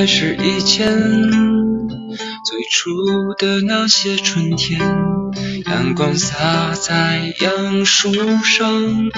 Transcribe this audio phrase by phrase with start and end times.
[0.00, 0.96] 还是以前
[2.42, 2.90] 最初
[3.36, 4.80] 的那些春天，
[5.66, 8.10] 阳光洒在杨树
[8.42, 9.10] 上，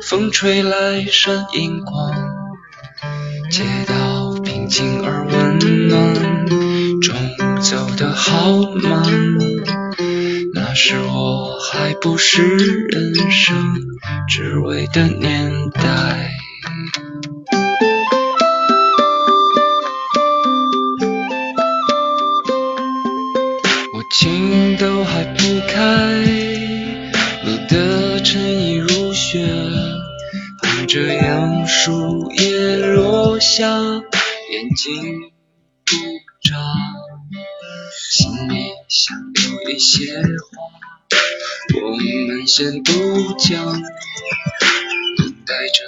[0.00, 2.14] 风吹来闪银光，
[3.50, 6.46] 街道平静而温暖，
[7.00, 7.16] 钟
[7.60, 9.02] 走得好慢，
[10.54, 13.74] 那是我还不是人生
[14.28, 16.37] 只为的年代。
[39.98, 40.22] 些话，
[41.82, 42.92] 我们先不
[43.36, 43.64] 讲，
[45.16, 45.82] 等待着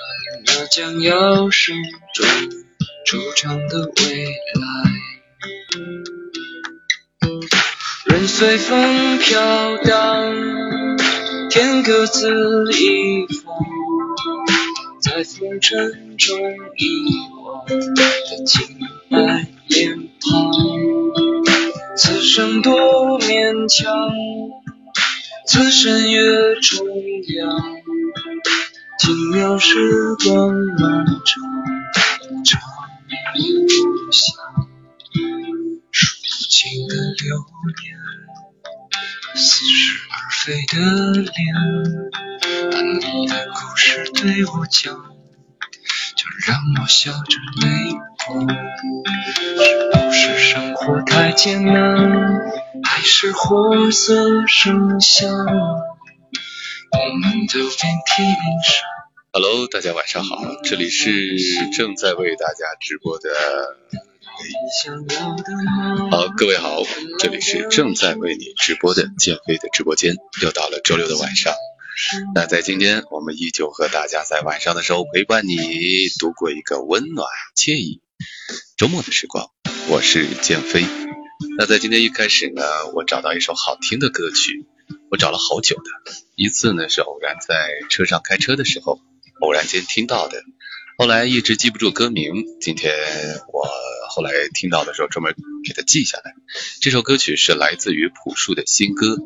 [0.46, 1.76] 那将要盛
[2.12, 2.28] 装
[3.06, 4.90] 出场的未来。
[8.06, 10.34] 任随风飘荡，
[11.48, 12.28] 天各自
[12.72, 13.54] 一方，
[15.00, 16.36] 在风尘中
[16.76, 17.64] 遗忘
[17.94, 21.29] 的清白脸庞。
[22.02, 24.10] 此生多勉强，
[25.46, 26.86] 此生越重
[27.36, 27.60] 阳，
[28.98, 31.42] 轻描时光漫长，
[32.42, 32.58] 长
[33.34, 34.34] 路响。
[35.92, 37.36] 数不清的流
[37.82, 37.94] 年，
[39.34, 40.80] 似是而非的
[41.20, 41.30] 脸，
[42.72, 44.94] 把你的故事对我讲，
[46.16, 47.92] 就让我笑着泪
[48.26, 49.99] 光。
[50.22, 52.42] 是生活太艰难，
[52.84, 55.30] 还是活色生香？
[55.32, 58.84] 我们都遍体鳞伤。
[59.32, 61.10] Hello，大家晚上好，这里是
[61.74, 63.30] 正在为大家直播的。
[66.10, 66.82] 好，各位好，
[67.18, 71.54] 这里是正在为你直播的建飞的直播间，又到了周六的晚上。
[72.34, 75.56] 那在今天，我们依旧和大家在晚上的时候陪伴你
[76.18, 78.02] 度过一个温暖惬意
[78.76, 79.46] 周末的时光。
[79.88, 80.84] 我是建飞。
[81.58, 82.62] 那在今天一开始呢，
[82.94, 84.66] 我找到一首好听的歌曲，
[85.10, 86.12] 我找了好久的。
[86.36, 89.00] 一次呢是偶然在车上开车的时候，
[89.40, 90.42] 偶然间听到的。
[90.98, 92.94] 后来一直记不住歌名，今天
[93.52, 93.68] 我
[94.10, 96.34] 后来听到的时候专门给它记下来。
[96.80, 99.16] 这首歌曲是来自于朴树的新歌，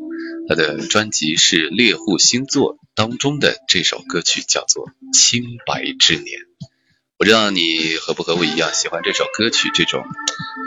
[0.49, 6.39] 他的专辑是《猎户星座》当中的这首歌曲叫做《清白之年》。
[7.17, 10.05] 不知道你和不和我一样喜欢这首歌曲这种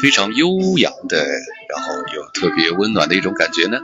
[0.02, 0.48] 非常悠
[0.78, 1.26] 扬的，
[1.70, 3.80] 然后又特别温暖的一种感觉呢？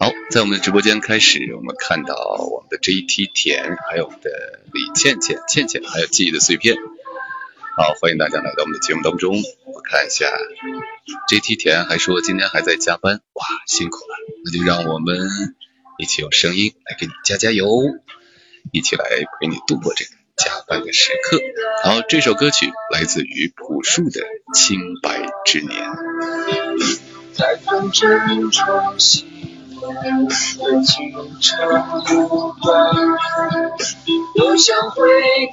[0.00, 2.16] 好，在我们的直播间开始，我们看到
[2.50, 4.30] 我们的 JT 田，还有我们的
[4.72, 6.76] 李倩倩、倩倩，还有记忆的碎片。
[7.76, 9.36] 好，欢迎大家来到我们的节目当中。
[9.64, 10.26] 我看一下
[11.30, 14.16] ，JT 田还说今天还在加班，哇，辛苦了。
[14.44, 15.16] 那就让我们
[15.98, 17.68] 一起用声音来给你加加油，
[18.72, 19.04] 一起来
[19.40, 20.10] 陪你度过这个
[20.44, 21.38] 加班的时刻。
[21.84, 24.20] 好，这首歌曲来自于朴树的
[24.54, 25.70] 《清白之年》。
[27.32, 29.24] 在风尘中习
[29.80, 30.34] 惯的
[30.84, 31.56] 清澈
[32.28, 32.94] 无端，
[34.36, 35.00] 又想回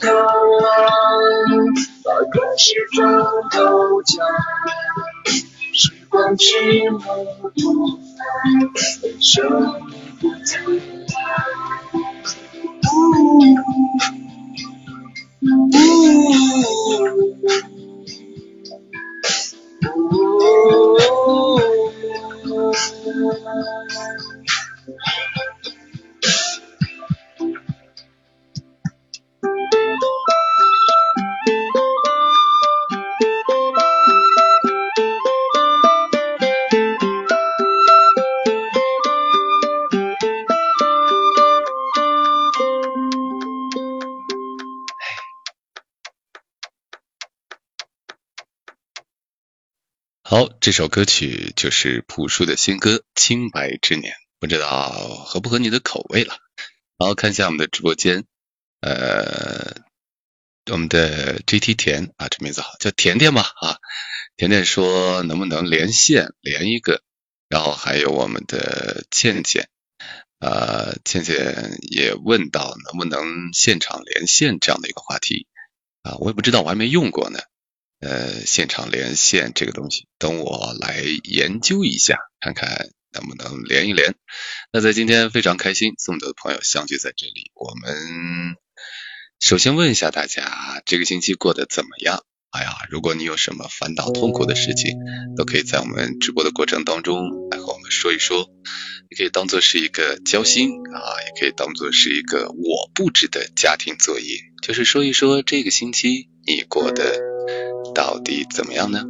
[0.01, 0.67] 头望，
[2.03, 3.06] 把故事中
[3.51, 4.25] 都讲。
[5.71, 8.19] 时光迟暮不返，
[9.03, 9.81] 人生
[10.19, 10.57] 不自
[15.44, 15.72] Ooh.
[19.85, 21.59] Ooh.
[50.31, 54.92] 好，这首歌曲就是朴树的新歌《清白之年》，不知道
[55.26, 56.38] 合不合你的口味了。
[57.00, 58.26] 好，看一下我们的直播间，
[58.80, 59.74] 呃，
[60.72, 63.78] 我们的 GT 田啊，这名字好，叫甜甜吧啊。
[64.38, 67.02] 甜甜说能不能连线连一个，
[67.48, 69.68] 然后还有我们的倩倩，
[70.38, 75.48] 呃，倩倩也问到能不能现场连线这样的一个话题
[76.04, 77.40] 啊，我也不知道，我还没用过呢。
[78.01, 84.16] 呃，现场连线这个东西，等我来研究一下，看看能不能连一连。
[84.72, 88.56] 那在今天非常开心，这么多的朋友相聚在这里，我们
[89.40, 92.24] 首先问一下大家，这个星期过得怎么样？
[92.51, 94.98] 哎呀，如果你有什么烦恼、痛苦的事情，
[95.38, 98.50] 都可以在我们直播的过程当中来和我们说一说。
[99.12, 107.19] 你可以当做是一个交心啊，也可以当做是一个我布置的家庭作业，就是说一说这个星期你过得
[108.00, 109.04] 到底怎么样呢？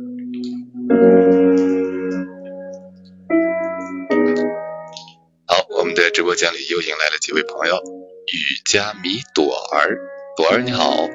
[5.45, 9.95] 好，我们的直播间里又迎来了几位朋友，雨加米朵儿，
[10.36, 11.07] 朵儿你好。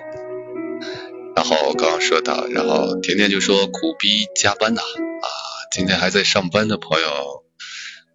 [1.34, 5.28] 然后刚刚说到，然后甜甜就说苦逼加班呐啊，
[5.72, 7.42] 今天还在上班的朋友，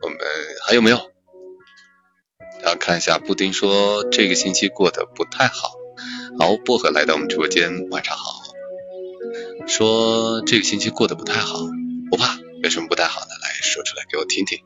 [0.02, 0.18] 我们
[0.66, 1.12] 还有没有？
[2.62, 5.74] 然后看一下布丁说这个星期过得不太好。
[6.40, 8.49] 好，薄荷来到我们直播间，晚上好。
[9.68, 11.60] 说这个星期过得不太好，
[12.10, 14.60] 不怕，有什么不太好的，来说出来给我听听。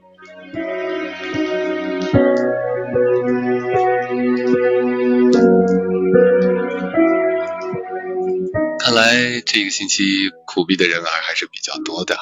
[8.80, 10.04] 看来这个星期
[10.46, 12.22] 苦逼的人儿还是比较多的啊，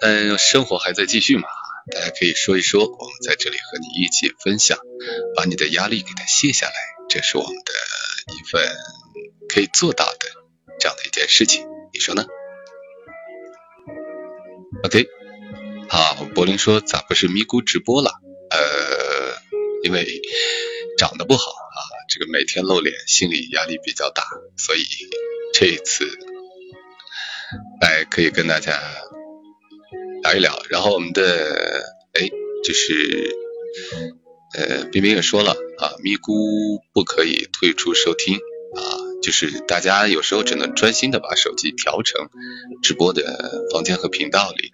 [0.00, 1.48] 但生活还在继续嘛，
[1.94, 4.78] 大家可以说一说，我们在这里和你一起分享，
[5.36, 6.72] 把你的压力给它卸下来，
[7.08, 7.72] 这是我们的
[8.34, 8.76] 一份
[9.48, 10.26] 可以做到的
[10.78, 12.24] 这样的一件事情，你说呢
[14.84, 15.06] ？OK，
[15.88, 18.10] 好，柏林说咋不是咪咕直播了？
[18.50, 18.58] 呃，
[19.82, 20.06] 因为
[20.98, 21.78] 长得不好啊，
[22.08, 24.24] 这个每天露脸，心理压力比较大，
[24.56, 24.84] 所以。
[25.54, 26.04] 这一次
[27.80, 28.78] 来可以跟大家
[30.22, 31.82] 聊一聊，然后我们的
[32.12, 32.28] 哎
[32.62, 33.34] 就是
[34.54, 38.82] 呃冰冰也说了啊，咪咕不可以退出收听啊，
[39.26, 42.28] 就是大家有时候只能专心的把手机调成
[42.80, 44.70] 直播的房间和频道里，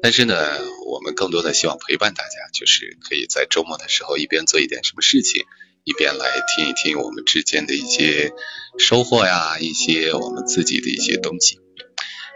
[0.00, 0.34] 但是呢，
[0.86, 5.44] 我们更多的希望陪伴大家，就是可以在周末的时候一边做一点什么事情。
[5.84, 8.32] 一边来听一听我们之间的一些
[8.78, 11.60] 收获呀，一些我们自己的一些东西，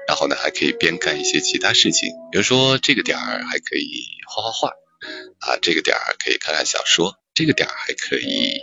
[0.06, 3.88] 然后呢，还可以边干一些其他事情，比如说这个点儿还可以
[4.29, 4.69] 画画画
[5.38, 8.61] 啊，这个点儿可以看看小说，这个点儿还可以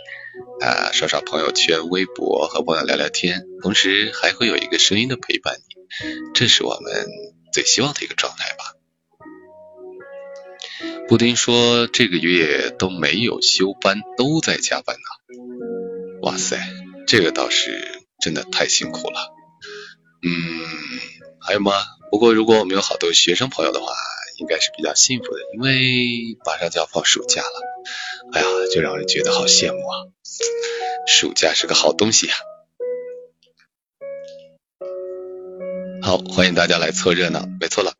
[0.60, 5.76] 啊刷刷朋友圈、微博和朋友聊聊天，同时还会有一个声音的陪伴你，
[6.34, 7.06] 这是我们
[7.52, 8.74] 最希望的一个状态吧。
[11.06, 16.18] 布丁说这个月都没有休班，都在加班呢。
[16.22, 16.58] 哇塞，
[17.06, 19.34] 这个倒是真的太辛苦了。
[20.22, 20.30] 嗯，
[21.40, 21.72] 还有吗？
[22.10, 23.92] 不过如果我们有好多学生朋友的话，
[24.38, 27.73] 应该是比较幸福的，因为马上就要放暑假了。
[28.32, 30.06] 哎呀，就让人觉得好羡慕啊！
[31.06, 32.34] 暑假是个好东西呀。
[36.02, 37.92] 好，欢迎大家来凑热闹，没错了。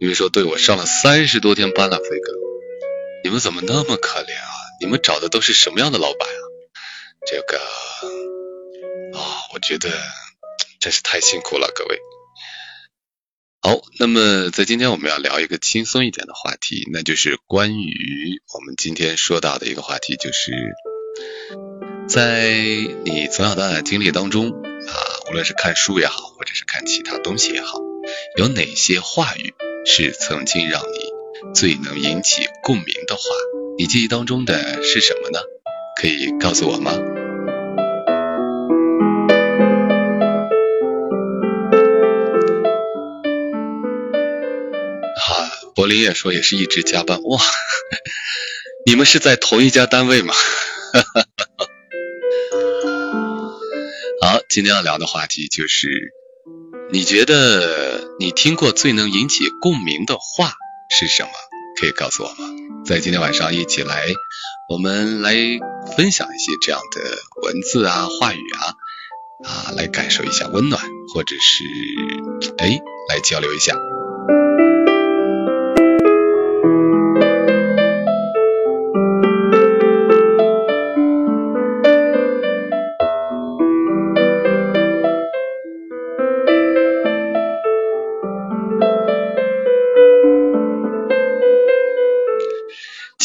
[0.00, 2.32] 你们说对我上了三十多天班了，飞哥，
[3.24, 4.50] 你们怎么那么可怜啊？
[4.80, 6.42] 你们找的都是什么样的老板啊？
[7.26, 7.58] 这个
[9.18, 9.20] 啊，
[9.54, 9.88] 我觉得
[10.78, 11.98] 真是太辛苦了，各位。
[13.66, 20.52] 好，那么在今天我们要聊一个轻松一点的话题，那就是关于我们今天说到的一个话题，就是
[22.06, 22.54] 在
[23.04, 24.94] 你从小到大经历当中啊，
[25.28, 27.80] 无论是看书也好，或者是看其他东西也好，
[28.36, 29.52] 有哪些话语？
[29.84, 33.22] 是曾经让你最能引起共鸣的话，
[33.78, 35.40] 你记忆当中的是什么呢？
[36.00, 36.92] 可以告诉我吗？
[45.86, 47.40] 林也说也是一直加班哇，
[48.84, 50.34] 你们是在同一家单位吗？
[54.22, 56.12] 好，今天要聊的话题就是。
[56.88, 60.52] 你觉得你听过最能引起共鸣的话
[60.96, 61.30] 是什么？
[61.80, 62.36] 可以告诉我吗？
[62.86, 64.06] 在今天晚上一起来，
[64.68, 65.34] 我们来
[65.96, 67.00] 分享一些这样的
[67.42, 68.74] 文字啊、话语啊
[69.44, 70.80] 啊，来感受一下温暖，
[71.12, 71.64] 或者是
[72.58, 72.78] 哎，
[73.08, 73.76] 来交流一下。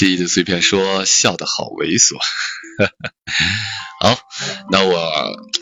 [0.02, 2.18] 记忆的碎片说笑得好猥琐，
[4.02, 4.18] 好，
[4.72, 5.14] 那我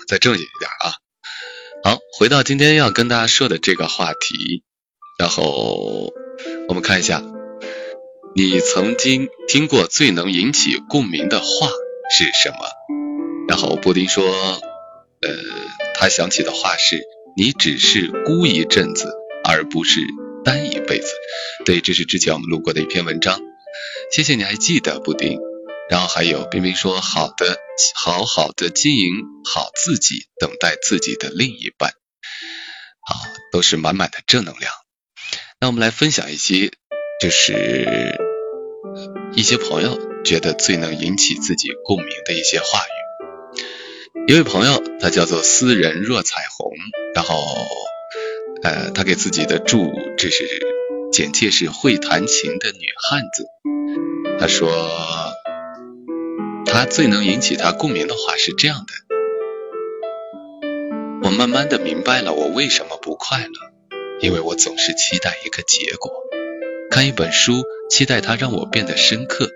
[0.07, 0.93] 再正经一点啊。
[1.83, 4.63] 好，回到今天要跟大家说的这个话题，
[5.19, 6.13] 然后
[6.69, 7.21] 我们看一下，
[8.33, 11.67] 你曾经听过最能引起共鸣的话
[12.17, 12.59] 是什么？
[13.49, 15.29] 然后布丁说，呃，
[15.95, 17.01] 他想起的话是
[17.35, 19.11] 你只是孤一阵子，
[19.43, 19.99] 而不是
[20.45, 21.11] 单一辈子。
[21.65, 23.48] 对，这是之前我们录过的一篇文章。
[24.11, 25.39] 谢谢你还记得布丁，
[25.89, 27.57] 然后还有冰冰说好的，
[27.95, 29.11] 好好的经营
[29.45, 31.91] 好自己，等待自己的另一半，
[33.01, 33.15] 好，
[33.51, 34.71] 都是满满的正能量。
[35.61, 36.71] 那我们来分享一些，
[37.21, 38.17] 就是
[39.35, 42.99] 一些朋友觉得最能引起自己共鸣的一些话语。
[44.27, 46.71] 一位朋友，他叫做斯人若彩虹，
[47.15, 47.43] 然后，
[48.61, 50.43] 呃，他给自己的祝这是
[51.11, 53.45] 简介是会弹琴的女汉子，
[54.39, 54.69] 她说。
[56.71, 58.93] 她最能引起他共鸣的话是这样的：
[61.23, 63.49] 我慢慢的明白了我为什么不快乐，
[64.21, 66.11] 因为我总是期待一个结果。
[66.91, 69.47] 看一本书，期待它让我变得深刻；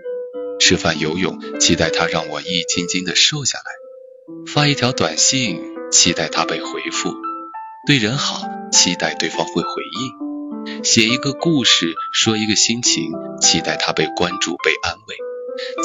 [0.60, 3.66] 吃饭游泳，期待它让我一斤斤的瘦下来；
[4.52, 7.12] 发一条短信，期待它被回复；
[7.86, 8.42] 对人好，
[8.72, 10.12] 期待对方会回应；
[10.84, 13.10] 写一个故事，说一个心情，
[13.40, 15.16] 期待他被关注、被安慰。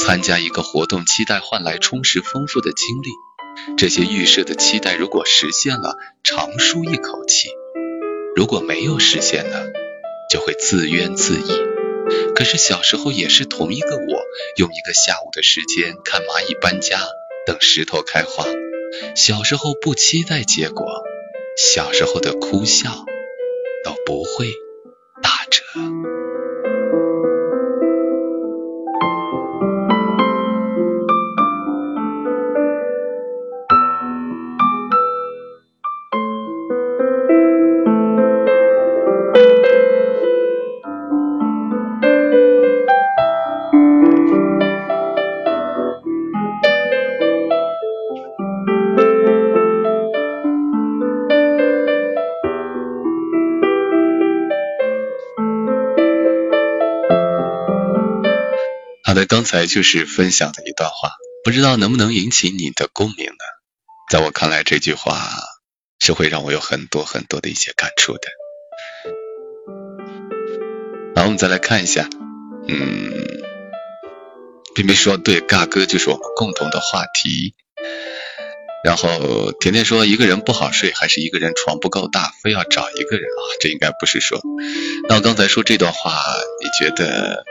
[0.00, 3.76] 参加一个活动，期待换来充实丰富的经历。
[3.76, 7.50] 这些预设的期待如果实现了，长舒一口气；
[8.35, 9.67] 如果没有实现呢，
[10.28, 12.35] 就会自怨自艾。
[12.35, 14.23] 可是小时候也是同一个我，
[14.57, 16.99] 用一个下午的时间看蚂蚁搬家，
[17.47, 18.45] 等石头开花。
[19.14, 21.05] 小时候不期待结果，
[21.57, 23.05] 小时候的哭笑
[23.85, 24.50] 都不会
[25.22, 25.67] 打折。
[59.28, 61.11] 刚才就是分享的一段话，
[61.44, 63.44] 不知道能不能引起你的共鸣呢？
[64.11, 65.28] 在我看来，这句话
[66.00, 68.20] 是会让我有很多很多的一些感触的。
[71.14, 72.08] 好，我们再来看一下，
[72.68, 73.12] 嗯，
[74.75, 77.54] 冰冰说对，尬哥就是我们共同的话题。
[78.82, 83.42] 然后甜甜说，一个人不好睡，还是一个人床不够大，非要找一个人啊？
[83.61, 84.40] 这应该不是说。
[85.06, 86.18] 那我刚才说这段话，
[86.62, 87.44] 你觉得？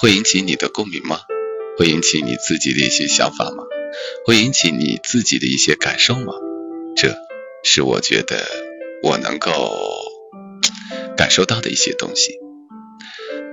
[0.00, 1.20] 会引起你的共鸣吗？
[1.76, 3.64] 会引起你自己的一些想法吗？
[4.24, 6.32] 会引起你自己的一些感受吗？
[6.96, 7.16] 这
[7.64, 8.46] 是我觉得
[9.02, 9.50] 我能够
[11.16, 12.38] 感受到的一些东西。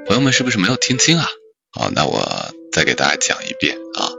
[0.05, 1.27] 朋友们是不是没有听清啊？
[1.71, 4.11] 好，那我再给大家讲一遍啊。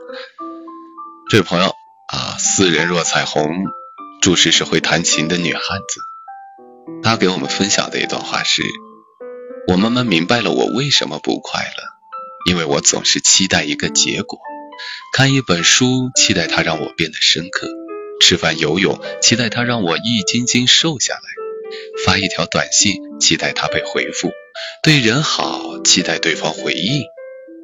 [1.30, 1.66] 这位朋友
[2.12, 3.64] 啊，斯人若彩虹，
[4.20, 6.00] 注释是会弹琴的女汉子。
[7.04, 8.62] 她给我们分享的一段话是：
[9.68, 11.95] 我慢慢明白了我为什么不快乐。
[12.46, 14.38] 因为我总是期待一个结果，
[15.12, 17.66] 看一本书，期待它让我变得深刻；
[18.20, 21.20] 吃饭游泳，期待它让我一斤斤瘦下来；
[22.04, 24.30] 发一条短信，期待它被回复；
[24.82, 27.02] 对人好，期待对方回应；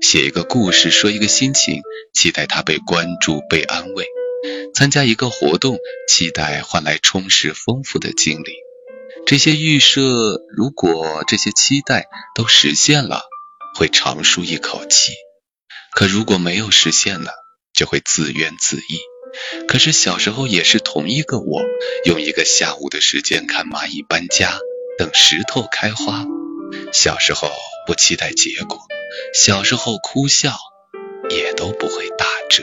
[0.01, 1.81] 写一个故事，说一个心情，
[2.13, 4.05] 期待它被关注、被安慰；
[4.75, 8.53] 参加一个活动，期待换来充实丰富的经历。
[9.27, 13.32] 这些预设，如果这些期待都实现了。
[13.75, 15.13] 会长舒一口气，
[15.93, 17.33] 可如果没有实现了，
[17.75, 19.65] 就会自怨自艾。
[19.67, 21.63] 可是小时候也是同一个我，
[22.05, 24.59] 用一个下午的时间看蚂蚁搬家，
[24.99, 26.25] 等石头开花。
[26.93, 27.51] 小时候
[27.87, 28.79] 不期待结果，
[29.35, 30.55] 小时候哭笑
[31.31, 32.63] 也都不会打折。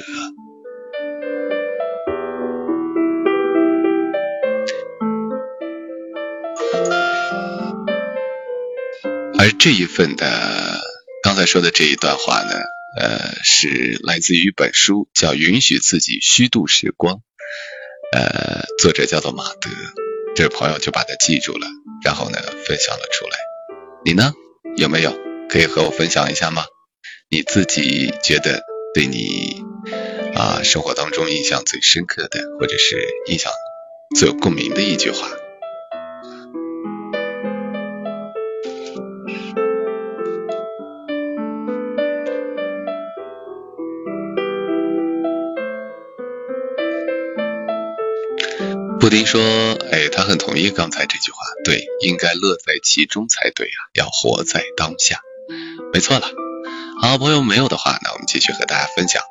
[9.40, 10.79] 而这一份的。
[11.40, 12.52] 他说的这一段话呢，
[13.00, 17.16] 呃，是来自于一本书，叫《允许自己虚度时光》，
[18.12, 19.70] 呃，作者叫做马德，
[20.36, 21.66] 这位朋友就把它记住了，
[22.04, 23.38] 然后呢，分享了出来。
[24.04, 24.34] 你呢，
[24.76, 25.18] 有没有
[25.48, 26.66] 可以和我分享一下吗？
[27.30, 28.62] 你自己觉得
[28.94, 29.64] 对你
[30.36, 33.50] 啊生活当中印象最深刻的，或者是印象
[34.18, 35.30] 最有共鸣的一句话？
[49.00, 49.42] 布丁说
[49.92, 55.22] ：“哎，他很同意刚才这句话，对，应该乐在其中才对啊，要活在当下，
[55.94, 56.30] 没错了。
[57.02, 59.24] 好，朋友没有的话，那我们继续和大家分享。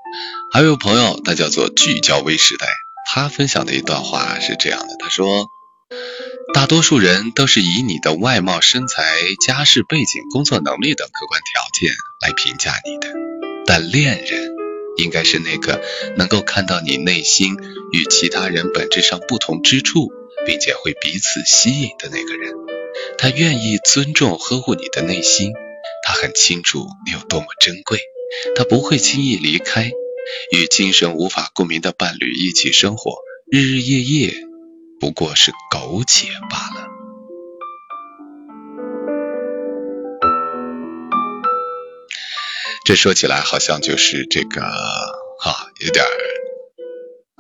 [0.53, 2.67] 还有朋友，他叫做聚焦微时代，
[3.13, 5.47] 他分享的一段话是这样的：他说，
[6.55, 9.03] 大多数人都是以你的外貌、身材、
[9.47, 13.13] 家世背景、工作能力等客观条件来评价你的，
[13.67, 14.48] 但恋人
[14.99, 15.83] 应该是那个
[16.17, 17.57] 能够看到你内心
[17.93, 20.11] 与其他人本质上不同之处，
[20.47, 22.53] 并且会彼此吸引的那个人。
[23.17, 25.53] 他愿意尊重呵护你的内心，
[26.05, 28.01] 他很清楚你有多么珍贵，
[28.57, 29.91] 他不会轻易离开。
[30.53, 33.17] 与精神无法共鸣的伴侣一起生活，
[33.51, 34.35] 日日夜夜
[35.01, 36.98] 不过是苟且罢了。
[42.89, 46.07] 这说起来好像就是这个哈，有点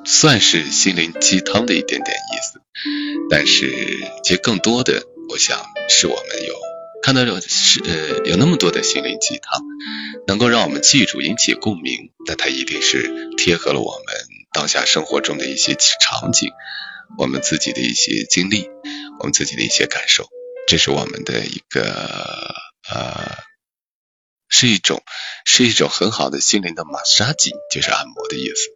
[0.05, 2.61] 算是心灵鸡汤的一点点意思，
[3.31, 3.73] 但是
[4.23, 6.55] 其实更多的，我想是我们有
[7.03, 9.63] 看到有是呃有那么多的心灵鸡汤，
[10.27, 14.17] 能够让我们记住、引起共鸣，那它一定是贴合了我们
[14.53, 16.51] 当下生活中的一些场景，
[17.17, 18.69] 我们自己的一些经历，
[19.19, 20.29] 我们自己的一些感受，
[20.67, 22.55] 这是我们的一个
[22.91, 23.49] 呃。
[24.49, 25.03] 是一种
[25.45, 28.71] 是一种很好的心灵的马杀鸡，就是按摩的意思。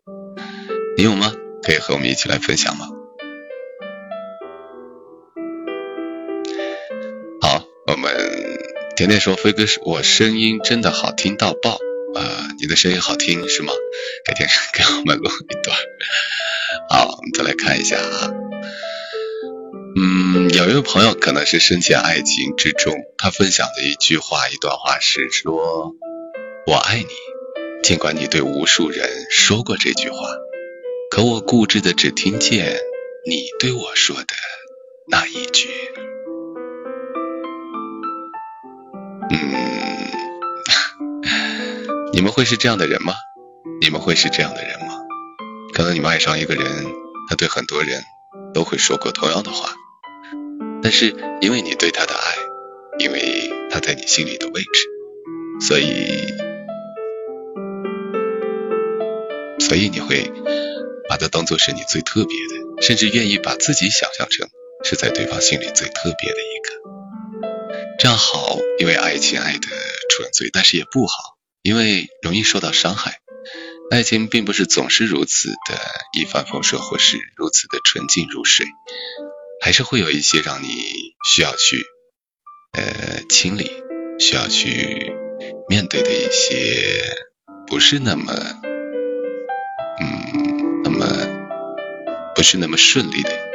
[0.96, 1.32] 你有吗？
[1.62, 2.88] 可以和我们一起来分享吗？
[7.40, 8.12] 好，我们
[8.96, 11.78] 甜甜说飞哥我声音真的好听到爆
[12.16, 12.48] 啊！
[12.58, 13.72] 你的声音好听是吗？
[14.24, 15.76] 改天给我们录一段。
[16.90, 18.51] 好，我们再来看一下啊。
[19.94, 25.94] 嗯，有一位朋友可能是深陷爱情之中，他分享的一句话、一段话是说
[26.66, 27.06] ：“我爱你，
[27.82, 30.16] 尽管你对无数人说过这句话，
[31.10, 32.78] 可我固执的只听见
[33.28, 34.34] 你对我说的
[35.08, 35.68] 那一句。”
[39.30, 40.10] 嗯，
[42.14, 43.12] 你们会是这样的人吗？
[43.82, 44.94] 你们会是这样的人吗？
[45.74, 46.86] 可能你们爱上一个人，
[47.28, 48.02] 他对很多人
[48.54, 49.74] 都会说过同样的话。
[50.82, 52.34] 但是因为你对他的爱，
[52.98, 56.26] 因为他在你心里的位置，所以，
[59.60, 60.30] 所以你会
[61.08, 64.48] 把他当做是你最特别的，甚至愿意把自己想象成
[64.82, 66.82] 是在对方心里最特别的一个。
[67.98, 69.68] 这样好，因为爱情爱的
[70.10, 71.14] 纯粹，但是也不好，
[71.62, 73.20] 因为容易受到伤害。
[73.90, 75.78] 爱情并不是总是如此的
[76.18, 78.66] 一帆风顺，或是如此的纯净如水。
[79.64, 80.68] 还是会有一些让你
[81.24, 81.76] 需要去
[82.72, 83.70] 呃清理、
[84.18, 85.12] 需要去
[85.68, 87.00] 面对的一些
[87.68, 88.34] 不是那么
[90.00, 91.06] 嗯那么
[92.34, 93.51] 不是那么顺利的。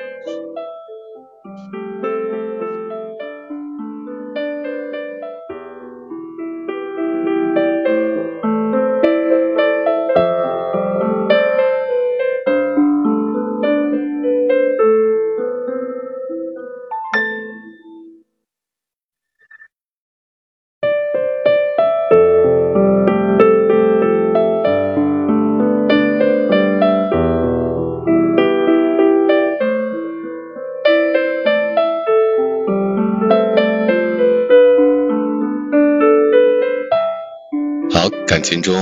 [38.47, 38.73] 心中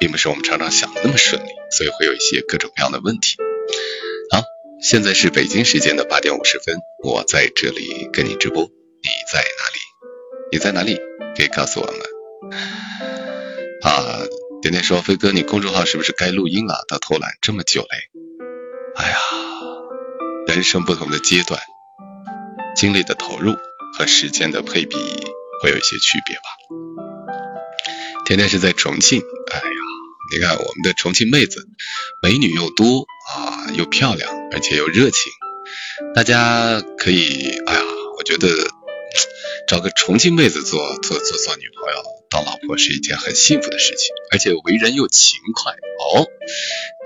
[0.00, 3.36] 并不是我们常常想的那么顺利，所以会有一些各种各样的问题。
[4.30, 4.42] 好，
[4.80, 6.74] 现在是北京时间的八点五十分，
[7.04, 9.78] 我在这里跟你直播，你在哪里？
[10.52, 10.98] 你在哪里？
[11.36, 11.96] 可以告诉我们。
[13.82, 14.24] 啊，
[14.62, 16.86] 点点说，飞哥，你公众号是不是该录音了？
[16.88, 17.88] 他偷懒这么久嘞。
[18.96, 19.18] 哎呀，
[20.46, 21.60] 人生不同的阶段，
[22.74, 23.54] 精力的投入
[23.98, 24.96] 和时间的配比
[25.62, 26.87] 会有一些区别吧。
[28.28, 29.64] 天天是在重庆，哎呀，
[30.30, 31.66] 你看我们的重庆妹子，
[32.20, 35.32] 美女又多啊，又漂亮，而且又热情。
[36.14, 37.80] 大家可以，哎呀，
[38.18, 38.50] 我觉得
[39.66, 46.26] 找个重庆妹子做做做做女朋友、当老婆是一件很幸福的事情，而且为人又勤快哦，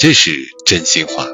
[0.00, 1.28] 这是真心话。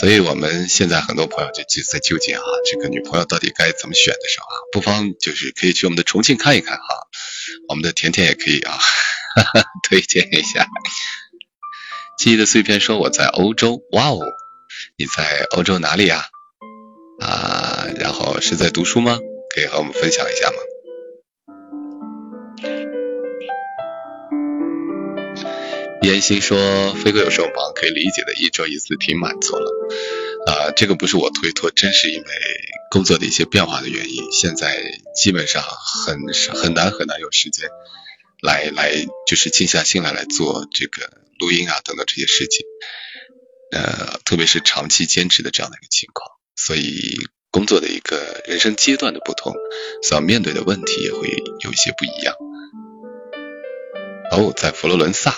[0.00, 6.82] 所以我们现在很多朋友就就在纠结啊，这个女朋友到底该怎么选的时候啊，不妨就是可以去我们的重庆看一看哈，
[7.68, 8.78] 我们的甜甜也可以啊。
[9.34, 10.66] 哈哈，推荐一下。
[12.18, 14.20] 记忆的碎片说我在欧洲，哇哦，
[14.96, 16.26] 你在欧洲哪里呀？
[17.20, 19.18] 啊，然后是在读书吗？
[19.54, 20.56] 可以和我们分享一下吗？
[26.02, 29.70] 言心说飞哥有时候忙，可以理解的，一周一次挺满足了。
[30.46, 32.28] 啊，这个不是我推脱，真是因为
[32.90, 36.18] 工作的一些变化的原因，现在基本上很
[36.54, 37.68] 很难很难有时间。
[38.42, 38.92] 来来，
[39.28, 42.66] 就是静下心来来做这个录音啊等等这些事情，
[43.70, 47.20] 呃，特别是长期坚持的这样的一个情况，所以
[47.52, 49.54] 工作的一个人生阶段的不同，
[50.02, 51.28] 所要面对的问题也会
[51.60, 52.34] 有一些不一样。
[54.32, 55.36] 哦，在佛罗伦萨啊，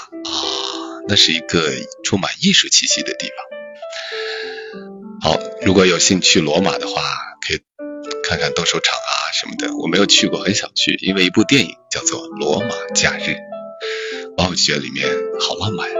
[1.09, 1.69] 那是一个
[2.05, 5.33] 充满艺术气息的地方。
[5.33, 7.03] 好，如果有兴趣罗马的话，
[7.45, 7.61] 可以
[8.23, 9.75] 看看斗兽场啊什么的。
[9.77, 13.31] 我没有去过，很想去，因为一部电影叫做《罗马假日》，
[14.49, 15.09] 我觉得里面
[15.41, 15.95] 好浪漫啊。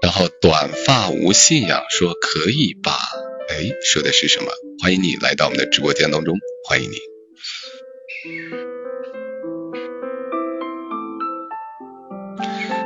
[0.00, 2.96] 然后短发无信仰说可以吧？
[3.48, 4.52] 哎，说的是什么？
[4.80, 7.11] 欢迎你来到我们的直播间当中，欢迎你。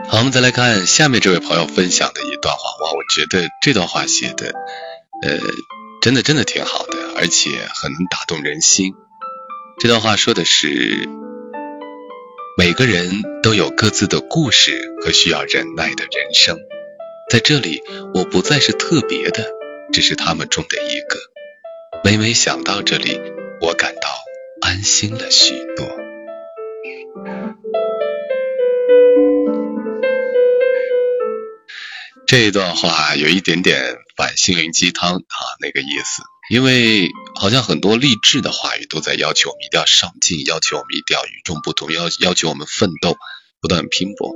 [0.08, 2.62] 好，我们再来看下面这位朋友分享的一段话。
[2.82, 4.54] 哇，我觉得这段话写的，
[5.22, 5.38] 呃，
[6.00, 8.94] 真的真的挺好的，而且很能打动人心。
[9.78, 11.06] 这段话说的是，
[12.56, 16.56] 每个人都有各自的故事和需要忍耐的人生。
[17.28, 17.82] 在这里，
[18.14, 19.50] 我不再是特别的，
[19.92, 21.18] 只是他们中的一个。
[22.02, 23.20] 每每想到这里，
[23.60, 24.08] 我感到
[24.66, 25.86] 安心了许多。
[32.26, 43.16] 这一段话有一点点反心灵鸡汤啊，那个意思，因为好像很多励志的话语都在要求我们一定要上进，要求我们一定要与众不同，要要求我们奋斗。
[43.58, 44.32] 不断拼搏，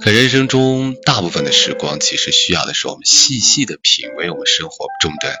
[0.00, 5.34] 可人生中大部分的时光，其实需要的是我们细细的品味我们生活中的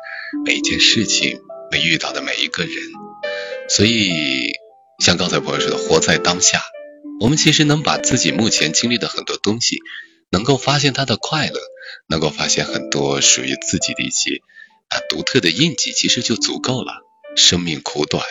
[0.44, 1.38] 每一件事情，
[1.70, 2.72] 每遇到的每一个人。
[3.76, 4.52] 所以，
[4.98, 6.60] 像刚才朋友说的，活在当下，
[7.20, 9.78] 我们其实能把自己目前经历的很多东西，
[10.30, 11.60] 能够发现它的快乐，
[12.08, 14.40] 能够发现很多属于自己的一些
[14.88, 16.92] 啊独特的印记，其实就足够了。
[17.36, 18.26] 生命苦短，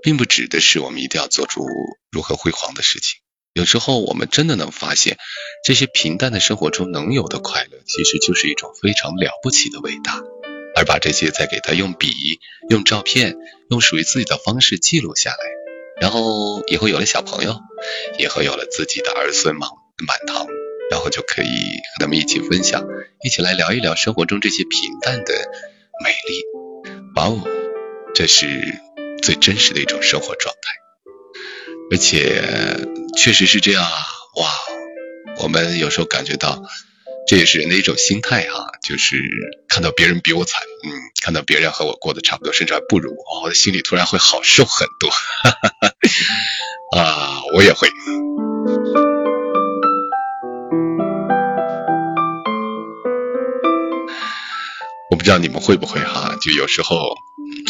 [0.00, 1.66] 并不指的是我们一定要做出
[2.12, 3.18] 如何辉煌的事情。
[3.54, 5.18] 有时候我们真的能发现，
[5.64, 10.22] 这些平淡的生活中能有的快乐，其实就是一种非常了不起的伟大。
[10.74, 13.36] 而把这些再给他用笔、用照片、
[13.70, 15.36] 用属于自己的方式记录下来，
[16.00, 17.60] 然后以后有了小朋友，
[18.18, 19.68] 以后有了自己的儿孙满
[20.06, 20.46] 满堂，
[20.90, 22.84] 然后就可以和他们一起分享，
[23.22, 25.34] 一起来聊一聊生活中这些平淡的
[26.02, 26.42] 美丽。
[27.16, 27.42] 哇哦，
[28.14, 28.46] 这是
[29.22, 30.72] 最真实的一种生活状态。
[31.90, 32.42] 而且
[33.16, 33.90] 确实是这样啊！
[34.36, 34.50] 哇，
[35.42, 36.62] 我们有时候感觉到，
[37.26, 39.16] 这也是人的一种心态啊，就是
[39.68, 45.10] 看到别人比我惨，嗯，看到别人和我过得差不多，甚至还不如我，我的心里突然会好受很多。
[45.10, 45.92] 哈哈哈
[46.96, 47.88] 啊，我也会。
[55.10, 57.14] 我不知道你们会不会哈，就有时候。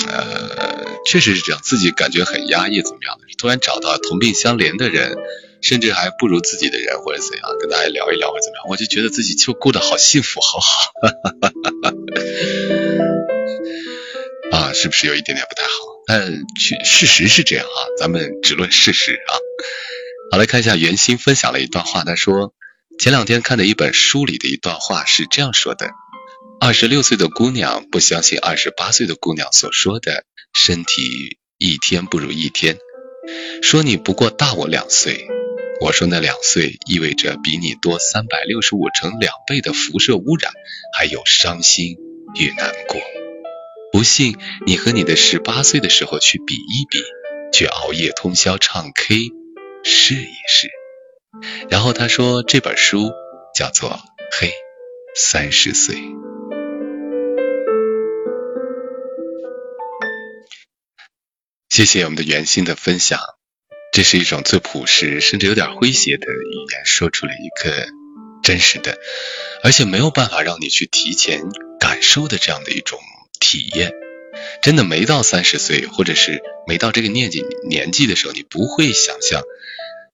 [0.09, 3.27] 呃，确实是这样，自己感觉很压抑，怎么样的？
[3.39, 5.17] 突然找到同病相怜的人，
[5.65, 10.93] 甚至还不如自己的人，或者怎样，跟大家聊一聊，或怎么样，我就觉得自己就过得好幸福，好好。
[14.53, 15.71] 啊，是不是有一点点不太好？
[16.07, 19.33] 但去事实是这样啊，咱们只论事实啊。
[20.31, 22.53] 好，来看一下袁心分享了一段话，他说
[22.99, 25.91] 前两天看的一本书里的一段话是这样说的。
[26.61, 30.25] 二十六岁的姑娘不相信二十八岁的姑娘所说的
[30.55, 32.77] “身体一天不如一天”，
[33.63, 35.27] 说你不过大我两岁。
[35.85, 40.51] 我说那两岁意味着比你多三百六十五乘两倍的辐射污染，
[40.97, 41.99] 还有伤心
[42.41, 42.99] 与难过。
[43.93, 47.03] 不信你和你的十八岁的时候去比一比，
[47.53, 49.15] 去熬夜通宵唱 K
[49.83, 50.71] 试一试。
[51.69, 53.13] 然后他说这本书
[53.55, 53.91] 叫做
[54.33, 54.51] 《嘿
[55.15, 55.97] 三十岁》。
[61.69, 63.21] 谢谢我们的袁心的分享，
[63.95, 67.87] 这是一种最朴实，甚至有点诙谐的语言，说出了一个
[68.43, 68.99] 真实的，
[69.63, 71.45] 而且没有办法让你去提前
[71.79, 72.99] 感受的这样的一种
[73.39, 73.93] 体验。
[74.61, 79.43] 真的没到三十岁，或者是没到这个年纪年纪的时候，你不会想象。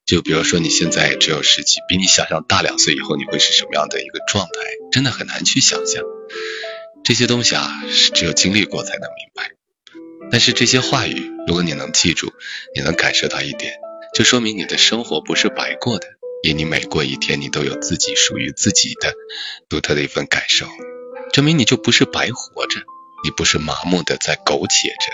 [0.05, 4.51] 就比如说你现在只有十几，比你想象大两岁以后你会是什么样的一个状态，
[4.93, 6.05] 真的很难去想象。
[7.03, 9.53] 这些东西啊，是只有经历过才能明白。
[10.31, 12.33] 但是这些话语，如果你能记住，
[12.75, 13.75] 你能感受到一点，
[14.15, 16.07] 就说明你的生活不是白过的，
[16.43, 19.15] 因你每过一天，你都有自己属于自己的
[19.69, 20.67] 独特的一份感受，
[21.33, 22.81] 证明你就不是白活着，
[23.25, 25.13] 你不是麻木的在苟且着，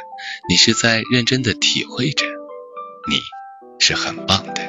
[0.49, 2.27] 你是在认真的体会着，
[3.09, 3.21] 你
[3.79, 4.66] 是很棒的。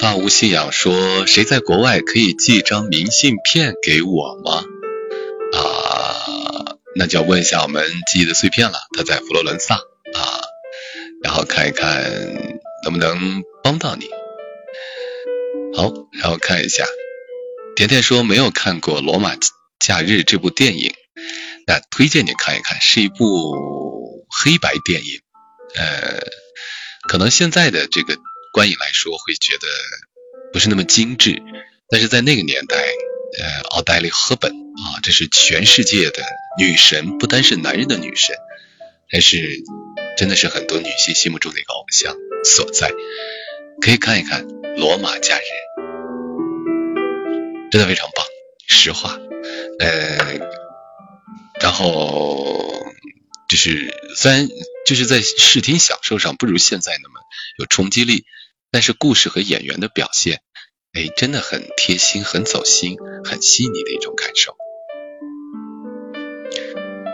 [0.00, 4.64] 发无信仰说：“谁在国外可以寄张明信片给我吗？”
[5.52, 8.78] 啊，那就要问一下我们记忆的碎片了。
[8.96, 10.40] 他在佛罗伦萨啊，
[11.22, 12.02] 然后看一看
[12.82, 14.06] 能不能帮到你。
[15.76, 16.86] 好，然后看一下，
[17.76, 19.34] 甜甜说没有看过罗马
[19.78, 20.94] 假日》这部电影，
[21.66, 25.20] 那推荐你看一看，是一部黑白电影。
[25.76, 26.22] 呃，
[27.06, 28.16] 可能现在的这个
[28.52, 29.66] 观影来说会觉得
[30.52, 31.42] 不是那么精致，
[31.88, 36.22] 但是在那个年代，呃，奥黛丽·赫本啊，这是全世界的
[36.58, 38.34] 女神，不单是男人的女神，
[39.10, 39.62] 还是
[40.16, 42.92] 真的是很多女性心目中的一个偶像所在。
[43.80, 45.42] 可以看一看《罗马假日》，
[47.70, 48.26] 真的非常棒，
[48.66, 49.18] 实话。
[49.78, 50.38] 呃，
[51.60, 52.84] 然后
[53.48, 54.46] 就是虽然
[54.84, 57.20] 就是在视听享受上不如现在那么
[57.58, 58.26] 有冲击力，
[58.72, 60.42] 但是故事和演员的表现，
[60.92, 64.56] 哎，真的很贴心、很走心、很细腻的一种感受。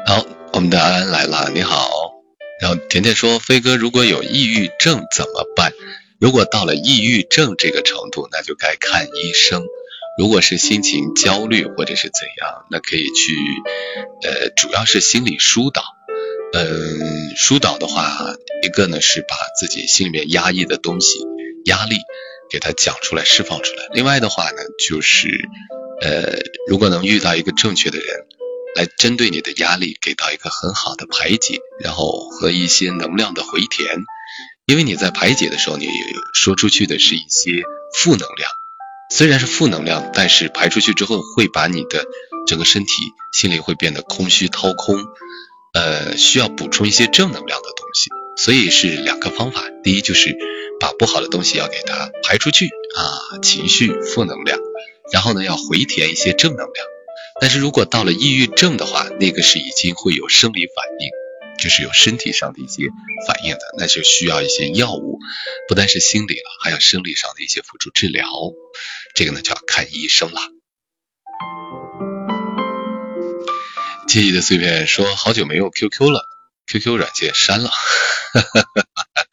[0.07, 1.89] 好，我们的安安来了，你好。
[2.61, 5.73] 然后甜甜说：“飞哥，如果有抑郁症怎么办？”
[6.21, 9.63] 如果到了抑郁症这个程度，那就该看医生。
[10.19, 13.35] 如果是心情焦虑或者是怎样，那可以去，
[14.23, 15.83] 呃，主要是心理疏导。
[16.55, 21.19] 嗯，疏导的话，一个呢是把自己心里面压抑的东西、
[21.67, 21.97] 压力
[22.51, 23.89] 给它讲出来、释放出来。
[23.93, 25.29] 另外的话呢，就是，
[26.01, 28.27] 呃，如果能遇到一个正确的人，
[28.75, 33.97] 来针对你的压力给到一个很好的排解，然后和一些能量的回填。
[34.67, 35.89] 因为你在排解的时候，你
[36.35, 37.63] 说出去的是一些
[37.95, 38.51] 负能量，
[39.11, 42.05] 虽然是负能量，但是排出去之后会把你的
[42.47, 42.93] 整个身体、
[43.33, 44.99] 心里会变得空虚掏空，
[45.73, 49.63] 呃，需要补充一些正能量的东西，所以是两个方法。
[49.83, 50.37] 第一就是
[50.81, 54.59] 把不好的东西要给它排出去啊，情绪负能量，
[55.13, 56.87] 然后呢要回填一些正能量。
[57.41, 61.09] 但是如果到了抑郁症的话，那个是已经会有生理反应。
[61.59, 62.83] 就是有身体上的一些
[63.27, 65.19] 反应的，那就需要一些药物，
[65.67, 68.29] 不单是心理了，还有生理上的一些辅助治疗。
[69.15, 70.39] 这个呢就要看医生了。
[74.07, 76.27] 记忆的碎片说好久没有 QQ 了
[76.67, 79.25] ，QQ 软件删了，哈哈哈哈哈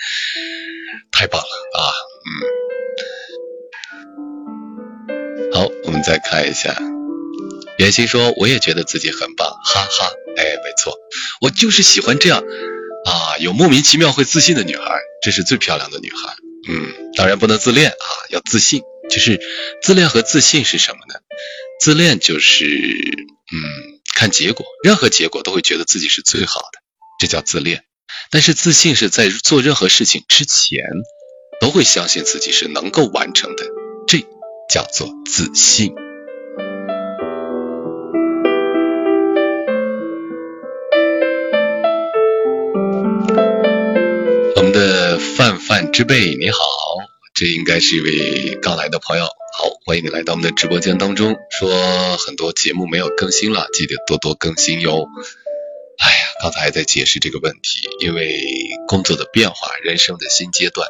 [1.11, 1.91] 太棒了啊！
[5.07, 6.75] 嗯，好，我们再看一下。
[7.77, 10.11] 袁心说我也觉得自己很棒，哈哈。
[10.35, 10.95] 哎，没错，
[11.41, 12.43] 我就是喜欢这样
[13.05, 16.35] 啊，有莫名其妙会自信的女孩，这是最漂亮的女孩。
[16.67, 18.81] 嗯，当然不能自恋啊，要自信。
[19.09, 19.39] 就是
[19.81, 21.15] 自恋和自信是什么呢？
[21.79, 26.79] 自恋就是嗯，看结果，任何结果都会觉得自己是最好的，
[27.23, 27.85] 这叫自恋。
[28.31, 30.83] 但是自信是在做任何事情之前，
[31.61, 33.63] 都会相信自己是能够完成的，
[34.05, 34.19] 这
[34.69, 35.93] 叫做自信。
[44.57, 46.59] 我们的泛泛之辈，你好，
[47.33, 49.23] 这应该是一位刚来的朋友。
[49.23, 51.37] 好，欢迎你来到我们的直播间当中。
[51.57, 55.07] 说很多节目没有更新了，记得多多更新哟。
[55.99, 58.41] 哎呀，刚才还在解释这个问题，因为
[58.87, 60.87] 工作的变化，人生的新阶段，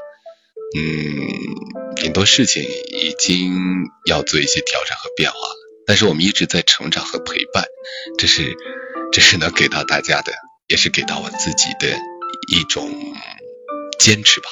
[0.77, 3.53] 嗯，很多事情已经
[4.05, 5.55] 要做一些调整和变化了。
[5.85, 7.65] 但是我们一直在成长和陪伴，
[8.17, 8.55] 这是
[9.11, 10.33] 这是能给到大家的，
[10.67, 11.97] 也是给到我自己的
[12.49, 12.89] 一种。
[13.99, 14.49] 坚持吧。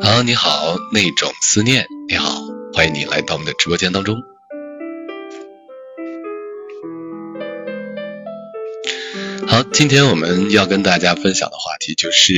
[0.00, 2.40] 好，你好，那种思念，你好，
[2.72, 4.16] 欢迎你来到我们的直播间当中。
[9.46, 12.34] 好，今天我们要跟大家分享的话题就是，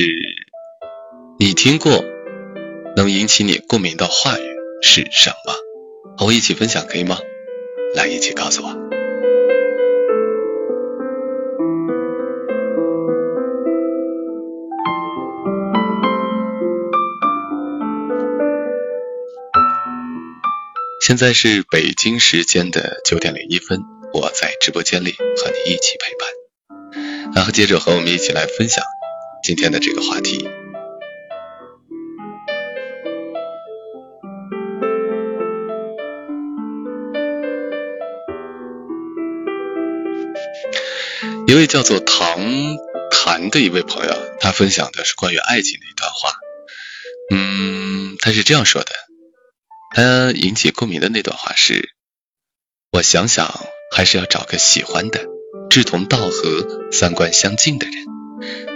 [1.38, 2.04] 你听过
[2.96, 4.42] 能引起你共鸣的话语
[4.82, 5.54] 是什么？
[6.18, 7.18] 和我一起分享可以吗？
[7.94, 8.74] 来，一起告诉我。
[21.00, 23.80] 现在是北京时间的九点零一分，
[24.12, 26.28] 我在直播间里和你一起陪伴，
[27.36, 28.82] 然后接着和我们一起来分享
[29.42, 30.48] 今天的这个话题。
[41.46, 42.40] 一位叫做唐
[43.10, 46.30] 谭的一位朋友，他分享的是关于爱情的一段话。
[47.34, 48.92] 嗯，他是这样说的。
[49.94, 51.90] 他引起共鸣的那段话是：
[52.92, 53.60] 我想想，
[53.94, 55.26] 还是要找个喜欢的、
[55.76, 58.06] 志同道合、三观相近的人。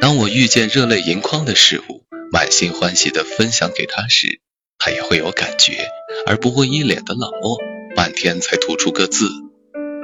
[0.02, 4.42] 当我遇见热泪盈眶的事物，满心欢喜的分享给他时，
[4.76, 5.88] 他也会有感觉，
[6.26, 7.56] 而不会一脸的冷漠，
[7.96, 9.30] 半天才吐出个字：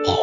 [0.07, 0.17] 哦。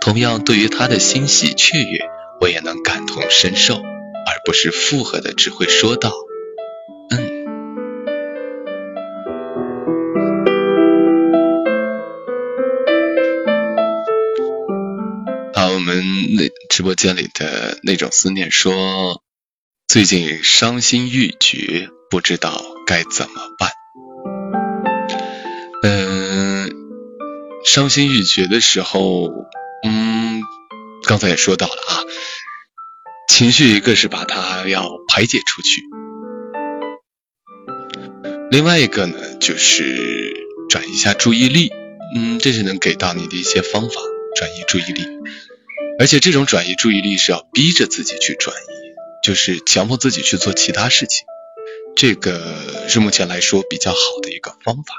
[0.00, 1.98] 同样，对于他的欣喜雀跃，
[2.40, 6.12] 我也能感同身受，而不是附和的只会说道。
[16.34, 19.22] 那直播间里的那种思念说，
[19.86, 23.70] 最近伤心欲绝，不知道该怎么办。
[25.82, 26.72] 嗯，
[27.64, 29.28] 伤心欲绝的时候，
[29.84, 30.42] 嗯，
[31.04, 32.02] 刚才也说到了啊，
[33.28, 35.82] 情绪一个是把它要排解出去，
[38.50, 40.34] 另外一个呢就是
[40.68, 41.70] 转移一下注意力，
[42.16, 44.00] 嗯，这是能给到你的一些方法，
[44.34, 45.06] 转移注意力。
[45.98, 51.24] 而且这种转移注意力是要逼着自己去转移，就是强迫自己去做其他事情，
[51.96, 54.94] 这个是目前来说比较好的一个方法。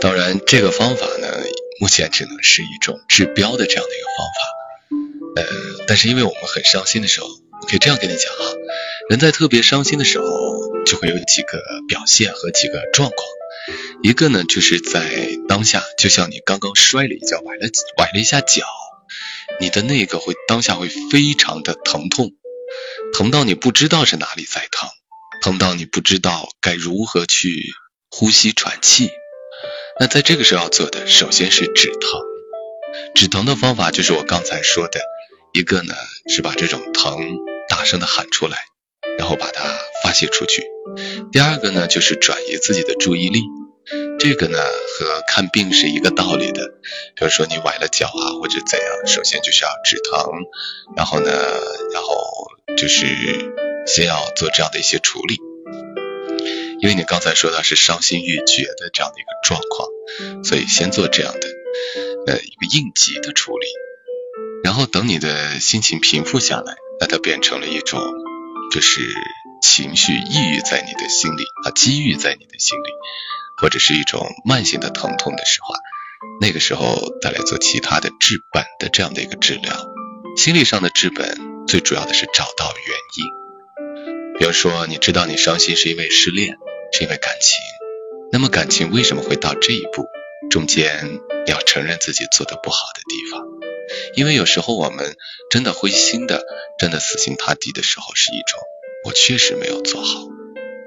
[0.00, 1.26] 当然，这个方法呢，
[1.80, 4.57] 目前只能是一种治标的这样的一个方法。
[5.42, 8.44] 呃，但是因为我们很伤心的时候，我可以这样跟你讲啊，
[9.08, 10.24] 人在特别伤心的时候，
[10.84, 13.18] 就会有几个表现和几个状况。
[14.02, 15.00] 一个呢，就是在
[15.48, 18.64] 当下，就像你刚刚摔了一跤，崴了崴了一下脚，
[19.60, 22.32] 你的那个会当下会非常的疼痛，
[23.12, 24.88] 疼到你不知道是哪里在疼，
[25.42, 27.72] 疼到你不知道该如何去
[28.10, 29.10] 呼吸喘气。
[30.00, 32.22] 那在这个时候要做的，首先是止疼。
[33.14, 35.00] 止疼的方法就是我刚才说的。
[35.52, 35.94] 一个呢
[36.28, 38.58] 是把这种疼大声的喊出来，
[39.18, 39.64] 然后把它
[40.02, 40.62] 发泄出去。
[41.32, 43.42] 第二个呢就是转移自己的注意力，
[44.18, 46.68] 这个呢和看病是一个道理的。
[47.16, 50.30] 比如说你崴了脚啊或者怎样，首先就是要止疼，
[50.96, 51.30] 然后呢，
[51.92, 53.06] 然后就是
[53.86, 55.38] 先要做这样的一些处理。
[56.80, 61.48] 因为你刚才说到是伤心欲绝的这样的一个状况，所以先做这样的
[62.28, 63.66] 呃一个应急的处理。
[64.64, 68.00] 然后等你的心情平复下来，那它变成了一种，
[68.72, 69.00] 就是
[69.62, 72.90] 情绪抑郁在你的心里啊，积郁在你的心里，
[73.60, 75.74] 或者是一种慢性的疼痛的时候，
[76.40, 79.86] 那个时候再来做其他的治本的这样的一个治疗。
[80.36, 84.38] 心理上的治本，最主要的是找到原因。
[84.38, 86.56] 比如说，你知道你伤心是因为失恋，
[86.92, 87.56] 是因为感情，
[88.30, 90.06] 那么感情为什么会到这一步？
[90.50, 93.42] 中间要承认自己做的不好的地方。
[94.14, 95.16] 因为有时候我们
[95.50, 96.44] 真的灰心的，
[96.78, 98.60] 真的死心塌地的时候，是一种
[99.04, 100.26] 我确实没有做好，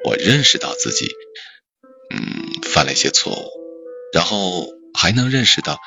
[0.03, 1.05] 我认识到自己，
[2.13, 3.49] 嗯，犯了一些错误，
[4.13, 5.79] 然后还能认识到，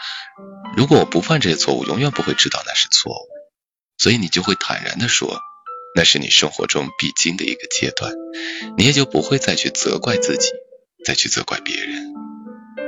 [0.77, 3.29] 如果我不犯这些错误，永远不会知道那是错误，
[3.99, 5.39] 所以你就会坦然的说，
[5.95, 8.13] 那是你生活中必经的一个阶段，
[8.77, 10.49] 你也就不会再去责怪自己，
[11.05, 12.13] 再去责怪别人，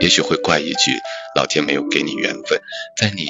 [0.00, 0.92] 也许会怪一句，
[1.36, 2.60] 老天没有给你缘分，
[2.98, 3.26] 在你。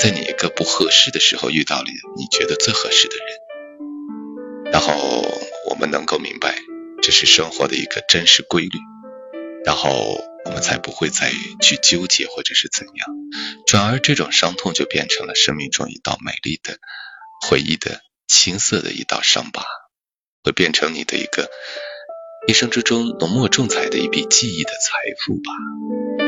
[0.00, 1.84] 在你一个不合适的时候遇到了
[2.16, 4.94] 你觉得最合适的人，然后
[5.68, 6.58] 我们能够明白
[7.02, 8.78] 这是生活的一个真实规律，
[9.62, 9.90] 然后
[10.46, 13.08] 我们才不会再去纠结或者是怎样，
[13.66, 16.78] 转而这种伤痛就变成了生命中一道美丽的
[17.46, 19.66] 回忆的青涩的一道伤疤，
[20.42, 21.50] 会变成你的一个
[22.48, 26.19] 一生之中浓墨重彩的一笔记忆的财富吧。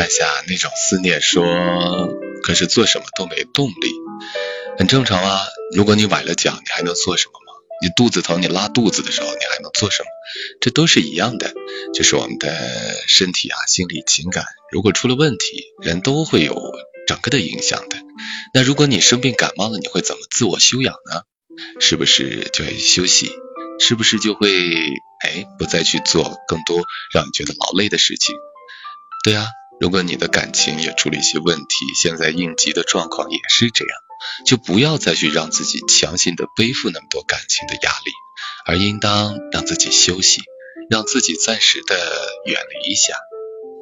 [0.00, 1.44] 看下那种思念，说
[2.42, 3.92] 可是做什么都没动力，
[4.78, 5.42] 很正常啊。
[5.76, 7.52] 如果你崴了脚，你还能做什么吗？
[7.82, 10.08] 你肚子疼，你拉肚子的时候，你还能做什么？
[10.62, 11.52] 这都是一样的，
[11.92, 16.58] 就是我们的身体啊、心理、情感，如果出了问题，人都会有
[17.06, 17.98] 整个的影响的。
[18.54, 21.24] 那如果你生病感冒了，你会怎么自我修养呢？
[21.78, 23.30] 是不是就会休息？
[23.78, 24.48] 是不是就会
[25.26, 28.34] 哎不再去做更多让你觉得劳累的事情？
[29.22, 29.46] 对啊。
[29.80, 33.98] 如果你的感情也出了一些问题，现在应急的状况也是这样，
[34.44, 38.12] 就不要再去让自己强行的背负那么多感情的压力，
[38.66, 40.42] 而应当让自己休息，
[40.90, 41.96] 让自己暂时的
[42.44, 43.14] 远离一下，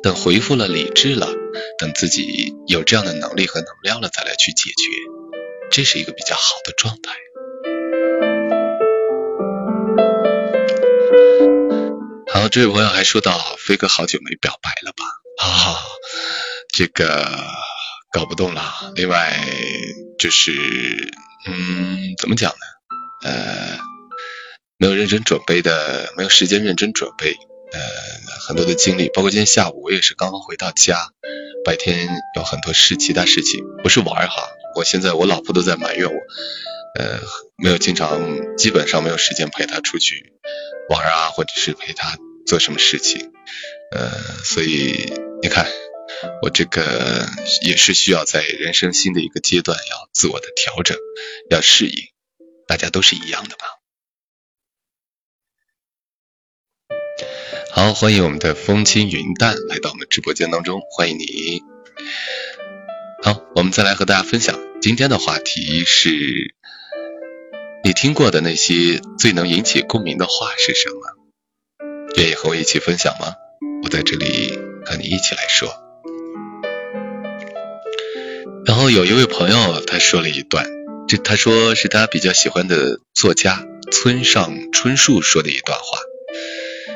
[0.01, 1.33] 等恢复了理智了，
[1.79, 4.89] 等自己有这样的能力和能量了，再来去解决，
[5.73, 7.13] 这是一个比较好的状态。
[12.33, 15.05] 好，这位朋友还说到，飞哥好久没表白了吧？
[15.39, 15.79] 啊，
[16.75, 17.27] 这个
[18.13, 18.93] 搞不动了。
[18.95, 19.39] 另外
[20.19, 20.53] 就是，
[21.47, 22.59] 嗯，怎么讲呢？
[23.25, 23.79] 呃，
[24.77, 27.37] 没有认真准备的，没有时间认真准备。
[27.71, 27.81] 呃，
[28.41, 31.09] 很多的精力，包括今天下午我也是刚刚回到家，
[31.65, 34.49] 白天有很多事，其他事情不是玩哈。
[34.75, 36.17] 我现在我老婆都在埋怨我，
[36.99, 37.21] 呃，
[37.57, 40.33] 没有经常，基本上没有时间陪她出去
[40.89, 42.17] 玩啊，或者是陪他
[42.47, 43.33] 做什么事情，
[43.93, 44.11] 呃，
[44.45, 45.67] 所以你看，
[46.43, 47.27] 我这个
[47.63, 50.99] 也是需要在人生新的一个阶段要自我的调整，
[51.49, 52.09] 要适应，
[52.67, 53.67] 大家都是一样的吧。
[57.71, 61.63] 好，欢迎我们的风轻云淡来到我们直播间当中，欢迎你。
[63.23, 66.55] 好，我们再来和大家分享今天的话题是。
[67.85, 71.01] 你听过的那些最能引起共鸣的话是什么？
[72.17, 73.35] 愿意和我一起分享吗？
[73.83, 75.75] 我在这里和你一起来说。
[78.67, 80.67] 然后有一位朋友他说了一段，
[81.09, 85.99] 这他说是他比较喜欢的作家村上春树说的一段话。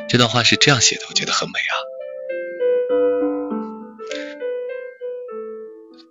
[0.08, 1.74] 这段话是这样写的，我觉得很美啊。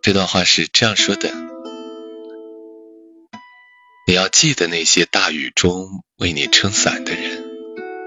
[0.02, 1.30] 这段话是这样说的。
[4.08, 7.46] 你要记得那些大雨中为你撑伞的人，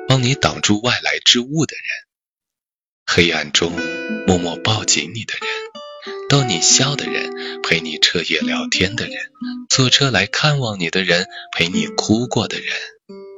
[0.08, 1.84] 帮你挡住外来之物的人，
[3.06, 3.72] 黑暗中
[4.26, 5.42] 默默抱紧你的人，
[6.28, 7.30] 逗你笑的人，
[7.62, 9.14] 陪你彻夜聊天的人，
[9.68, 11.26] 坐车来看望你的人，
[11.56, 12.66] 陪你哭过的人，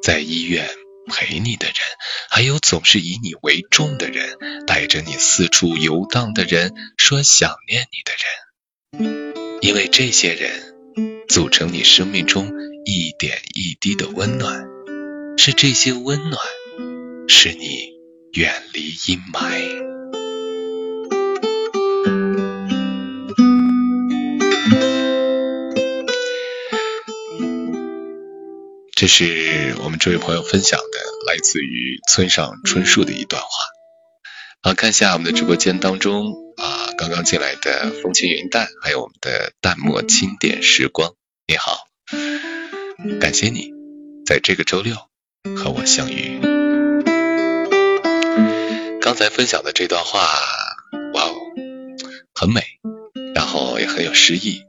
[0.03, 0.69] 在医院
[1.09, 1.75] 陪你的人，
[2.31, 10.75] 还有总是以你为重的人，带着你四处游荡的人，说想念你的人，因为这些人。
[11.29, 12.51] 组成你生命中
[12.87, 14.67] 一点一滴的温暖，
[15.37, 16.41] 是这些温暖
[17.29, 17.91] 使你
[18.37, 19.41] 远离阴霾。
[28.95, 33.49] 这是我们这位朋友分享的，来自于村上春树的一段话。
[34.61, 41.15] 好，看一下我们的直播间当中啊，刚刚进来的风轻云淡，还有我们的淡漠轻点时光。
[41.47, 41.87] 你好，
[43.19, 43.71] 感谢你
[44.27, 44.95] 在这个周六
[45.57, 46.56] 和我相遇。
[49.07, 50.19] 刚才分享的这段话，
[51.15, 51.37] 哇哦，
[52.35, 52.61] 很美，
[53.37, 54.65] 然后也很有诗意。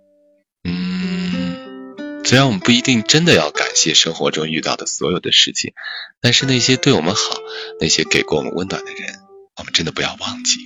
[0.63, 5.73] 嗯，虽然我们不一定真的要感谢生活中遇到的所有的事情，
[6.21, 7.35] 但是那些对我们好、
[7.79, 9.15] 那些给过我们温暖的人，
[9.57, 10.59] 我们真的不要忘记。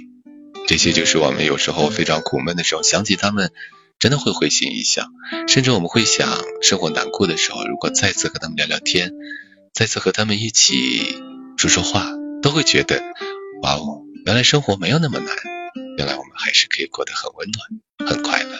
[0.67, 3.53] 这些就是我们有时候非常苦闷的时候，想起他们。
[3.99, 5.05] 真的会会心一笑，
[5.47, 9.13] 甚至我们会想，生活难过的时候，如果再次和他们聊聊天，
[9.73, 11.21] 再次和他们一起
[11.55, 12.09] 说说话，
[12.41, 12.99] 都会觉得，
[13.61, 15.27] 哇哦，原来生活没有那么难，
[15.97, 18.57] 原来我们还是可以过得很温暖，很快乐。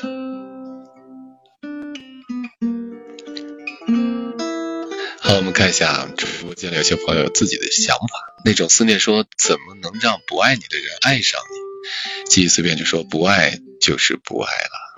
[5.19, 12.29] 好，我们看一下直播间有些朋友自己的想法，那种思念说，怎么能让不爱你的人爱上你？
[12.29, 14.91] 记忆随便就说，不爱就是不爱了。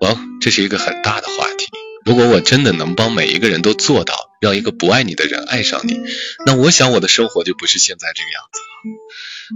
[0.00, 1.66] 哦这是一个很大的话题。
[2.04, 5.98] 如果我真的能帮每一个人都做到，让一个不爱你的人爱上你，
[6.44, 8.64] 那我想我的生活就不是现在这个样子了。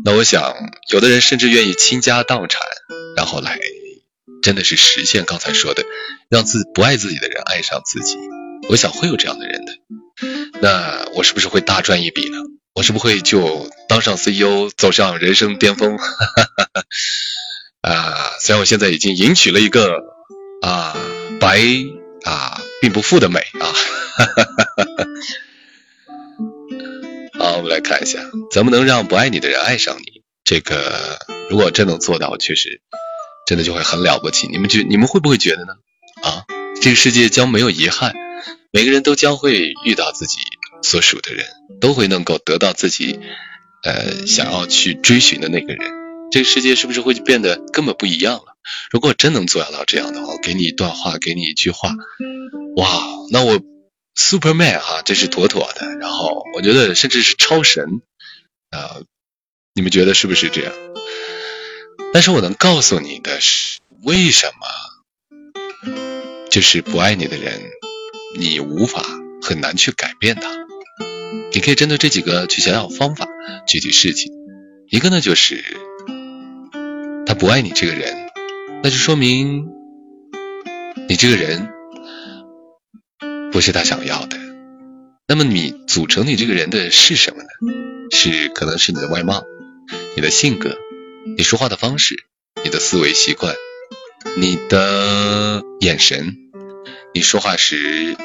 [0.04, 0.54] 那我想，
[0.90, 2.62] 有的人甚至愿意倾家荡产，
[3.16, 3.58] 然后来，
[4.42, 5.84] 真的是实现刚才说的，
[6.30, 8.16] 让自不爱自己的人爱上自己。
[8.70, 9.72] 我想会有这样的人的。
[10.60, 12.38] 那我是不是会大赚一笔呢？
[12.74, 15.98] 我是不会就当上 CEO，走上人生巅峰？
[17.82, 20.16] 啊，虽然我现在已经迎娶了一个。
[20.60, 20.96] 啊，
[21.38, 21.60] 白
[22.24, 23.66] 啊，并不富的美啊，
[24.16, 25.06] 哈哈哈哈。
[27.38, 28.18] 好，我们来看一下，
[28.50, 30.22] 怎么能让不爱你的人爱上你？
[30.44, 31.18] 这个
[31.50, 32.80] 如果真能做到，确实
[33.46, 34.48] 真的就会很了不起。
[34.48, 35.74] 你们觉，你们会不会觉得呢？
[36.22, 36.44] 啊，
[36.80, 38.14] 这个世界将没有遗憾，
[38.72, 40.38] 每个人都将会遇到自己
[40.82, 41.46] 所属的人，
[41.80, 43.20] 都会能够得到自己
[43.84, 45.92] 呃想要去追寻的那个人。
[46.32, 48.57] 这个世界是不是会变得根本不一样了？
[48.90, 51.94] 如果真能做到这样的话，我给你一段话，给你一句话，
[52.76, 53.60] 哇，那我
[54.14, 55.96] Superman 哈，这是妥妥的。
[55.98, 57.84] 然后我觉得甚至是超神
[58.70, 59.00] 啊，
[59.74, 60.72] 你们觉得是不是这样？
[62.12, 64.66] 但是我能告诉你的是，为什么？
[66.50, 67.60] 就是不爱你的人，
[68.38, 69.02] 你无法
[69.42, 70.50] 很难去改变他。
[71.52, 73.26] 你可以针对这几个去想想方法，
[73.66, 74.32] 具体事情。
[74.90, 75.64] 一个呢就是。
[77.26, 78.27] 他不爱你这个人，
[78.82, 79.68] 那就说明
[81.08, 81.68] 你这个人
[83.52, 84.38] 不是他想要的。
[85.26, 87.48] 那么你组成你这个人的是什么呢？
[88.10, 89.44] 是可能是你的外貌、
[90.16, 90.76] 你的性格、
[91.36, 92.24] 你说话的方式、
[92.64, 93.54] 你的思维习惯、
[94.36, 96.36] 你的眼神、
[97.14, 98.16] 你说话时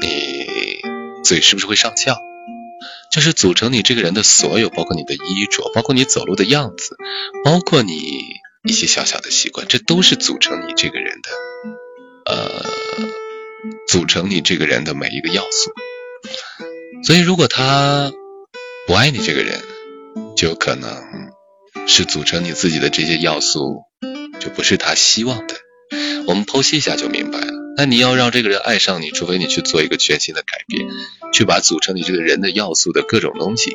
[0.00, 0.46] 你
[1.22, 2.16] 嘴是不是会上翘？
[3.12, 6.96] 就是组成你这个人的所有，包括你的衣着，包括你走路的样子，
[7.44, 7.94] 包括你。
[8.64, 11.30] 一些小小的习惯，这都是组成你这个人的，
[12.26, 12.64] 呃，
[13.86, 15.72] 组成你这个人的每一个要素。
[17.04, 18.12] 所以，如果他
[18.86, 19.62] 不爱你这个人，
[20.36, 21.02] 就可能
[21.86, 23.82] 是组成你自己的这些要素，
[24.40, 25.54] 就不是他希望的。
[26.26, 27.52] 我们剖析一下就明白了。
[27.76, 30.84] 那你要让这个人爱上你，除非你去做一个全新的改变，
[31.32, 33.70] 去把组成你这个人的要素的各种东西，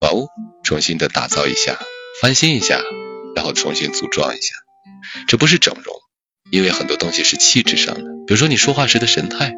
[0.00, 0.28] 哦，
[0.64, 1.78] 重新的打造一下，
[2.22, 2.82] 翻新一下，
[3.34, 4.54] 然后重新组装一下。
[5.26, 5.94] 这不是整容，
[6.50, 9.52] 因为很多东西是气质上的，比如说你说话时的神态，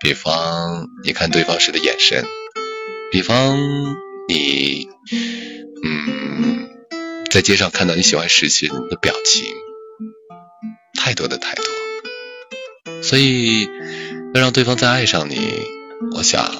[0.00, 2.24] 比方你看对方时的眼神，
[3.12, 3.58] 比方
[4.28, 4.88] 你，
[5.84, 6.68] 嗯，
[7.30, 9.44] 在街上看到你喜欢时时的表情，
[10.98, 11.64] 太多的太多。
[13.02, 13.64] 所以，
[14.34, 15.40] 要让对方再爱上你，
[16.16, 16.52] 我想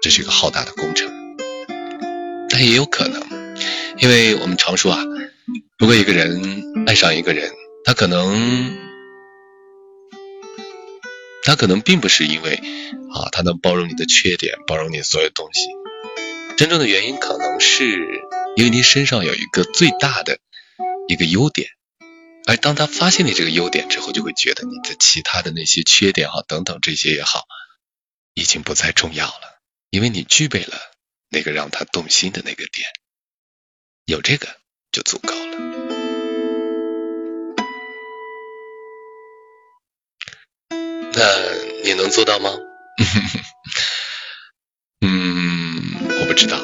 [0.00, 1.10] 这是一个浩大的工程。
[2.48, 3.22] 但也有可能，
[3.98, 5.04] 因为我们常说啊，
[5.78, 7.52] 如果一个人爱上一个人，
[7.84, 8.76] 他可能，
[11.42, 15.68] 他可能并不是因为啊，他能包容你的缺点，包容你所有东西。
[16.56, 17.98] 真正的原因可能是
[18.56, 20.38] 因为你身上有一个最大的
[21.08, 21.70] 一个优点。
[22.46, 27.46] 而当他发现你这个优点之后，就会觉得你的其他的那些缺点哈等等这些也好，
[28.34, 30.78] 已经不再重要了，因为你具备了
[31.30, 32.88] 那个让他动心的那个点，
[34.04, 34.59] 有这个
[34.92, 35.56] 就足够了。
[41.12, 41.24] 那
[41.84, 42.50] 你能做到吗？
[45.02, 46.56] 嗯，我不知道。
[46.56, 46.62] 啊，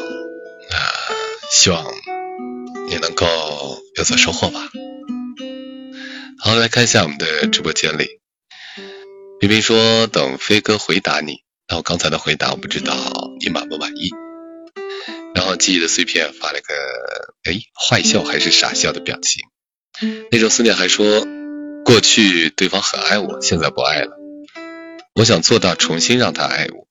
[1.51, 1.85] 希望
[2.89, 3.27] 你能够
[3.97, 4.61] 有所收获吧。
[6.39, 8.21] 好，来看一下我们的直播间里，
[9.41, 11.45] 冰冰说等飞哥回答你。
[11.69, 12.95] 那我刚才的回答我不知道
[13.41, 14.11] 你满不满意。
[15.37, 16.75] 然后记忆的碎片发了个
[17.45, 19.43] 哎坏笑还是傻笑的表情。
[20.31, 21.27] 那种思念还说
[21.85, 24.17] 过去对方很爱我，现在不爱了。
[25.15, 26.87] 我想做到重新让他爱我。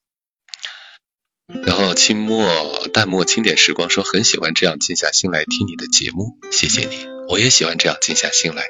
[1.65, 7.07] 然后清墨淡漠清点时光说很喜欢这样静下心来听你的节目，谢谢你。
[7.27, 8.67] 我也喜欢这样静下心来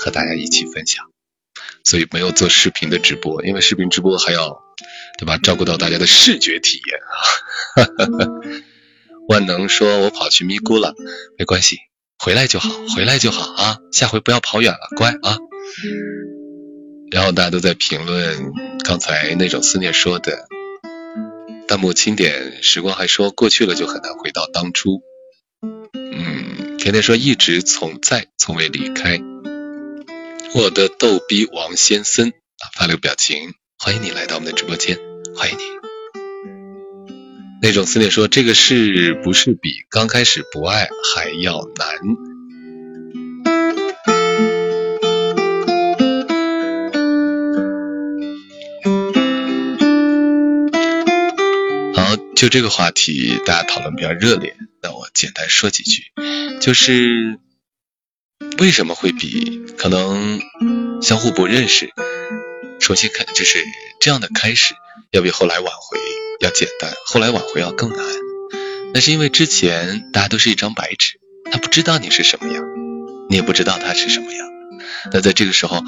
[0.00, 1.12] 和大家一起分享，
[1.84, 4.60] 所以没有做视频的直播，因为视频直播还要
[5.16, 8.31] 对吧，照顾到大家的视觉体验啊。
[9.28, 10.94] 万能说：“我跑去咪咕了，
[11.38, 11.78] 没关系，
[12.18, 15.38] 回来就好，回来就好啊，下回不要跑远了，乖啊。”
[17.10, 18.52] 然后大家都在评论
[18.84, 20.46] 刚才那种思念说的，
[21.68, 25.02] 弹幕清点时光还说过去了就很难回到当初。
[25.62, 29.20] 嗯甜甜说一直从在，从未离开。
[30.54, 34.98] 我的逗逼王先森啊，发了个表情，欢迎你来到我们的直播间，
[35.36, 35.91] 欢迎你。
[37.64, 41.96] 那种思念说这个是不是比刚开始不爱还要难？
[51.94, 56.02] 好，就这个话题，大家讨论比较热烈，那我简单说几句。
[56.60, 57.38] 就是
[58.58, 60.40] 为什么会比可能
[61.00, 61.92] 相互不认识，
[62.80, 63.64] 重新开就是
[64.00, 64.74] 这样的开始，
[65.12, 65.98] 要比后来挽回
[66.42, 67.98] 要简单，后来挽回要更难。
[68.92, 71.18] 那是因为之前大家都是一张白纸，
[71.50, 72.62] 他不知道你是什么样，
[73.30, 74.48] 你也不知道他是什么样。
[75.12, 75.82] 那在这个时候，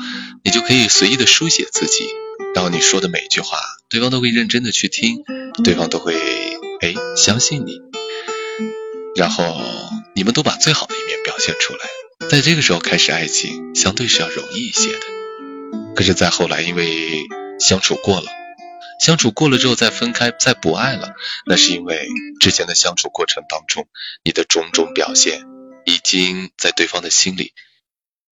[0.45, 2.07] 你就可以随意的书写自己，
[2.55, 3.59] 然后你说的每一句话，
[3.91, 5.25] 对方都会认真的去听，
[5.63, 6.15] 对方都会
[6.81, 7.81] 哎相信你，
[9.17, 9.57] 然后。
[10.17, 15.01] 你们都把最好的一面表现出来，在这个时候开始爱情，相对是要容易一些的。
[15.97, 17.25] 可是再后来，因为
[17.59, 18.27] 相处过了，
[19.01, 21.15] 相处过了之后再分开，再不爱了，
[21.47, 22.09] 那是因为
[22.41, 23.89] 之前的相处过程当中，
[24.25, 25.43] 你的种种表现
[25.85, 27.53] 已经在对方的心里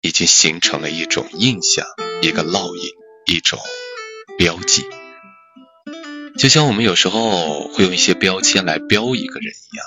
[0.02, 1.86] 已经形成了一种印象，
[2.22, 2.84] 一个烙印，
[3.26, 3.60] 一种
[4.38, 4.86] 标记。
[6.38, 9.86] 就像我们有时候会用一些标签来标一个人一样。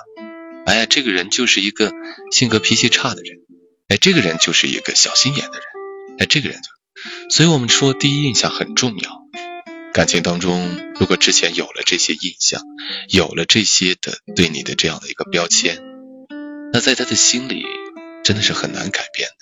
[0.67, 1.93] 哎呀，这个人就是一个
[2.31, 3.39] 性格脾气差的人，
[3.89, 5.67] 哎，这个人就是一个小心眼的人，
[6.19, 6.69] 哎，这个人就，
[7.35, 9.24] 所以我们说第一印象很重要。
[9.95, 12.61] 感情当中，如果之前有了这些印象，
[13.09, 15.81] 有了这些的对你的这样的一个标签，
[16.73, 17.65] 那在他的心里
[18.25, 19.37] 真的是很难改变的。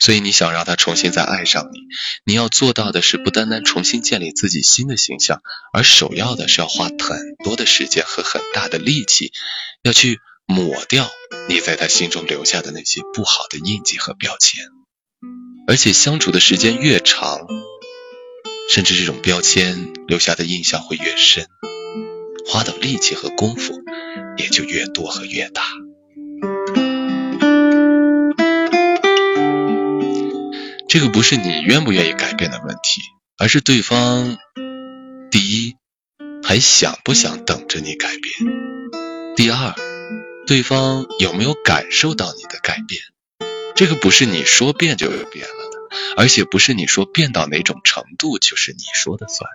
[0.00, 1.80] 所以你想让他重新再爱上你，
[2.24, 5.42] 你要做到的是不单单重新建立自己新的形象，
[5.74, 9.32] 而首要的是要花很多的时间和很大的力气，
[9.82, 10.18] 要去。
[10.50, 11.10] 抹掉
[11.50, 14.64] 你在他心中留下的那些不好的印记和标签，
[15.66, 17.46] 而且相处的时间越长，
[18.68, 21.46] 甚至这种标签留下的印象会越深，
[22.46, 23.72] 花的力气和功夫
[24.36, 25.62] 也就越多和越大。
[30.86, 33.00] 这个不是你愿不愿意改变的问题，
[33.38, 34.36] 而是对方
[35.30, 35.76] 第一
[36.42, 38.52] 还想不想等着你改变，
[39.34, 39.74] 第二
[40.46, 43.00] 对方有没有感受到你的改变。
[43.74, 45.67] 这个不是你说变就有变了，
[46.16, 49.50] 而且不是你说变到哪种程度就是你说的算，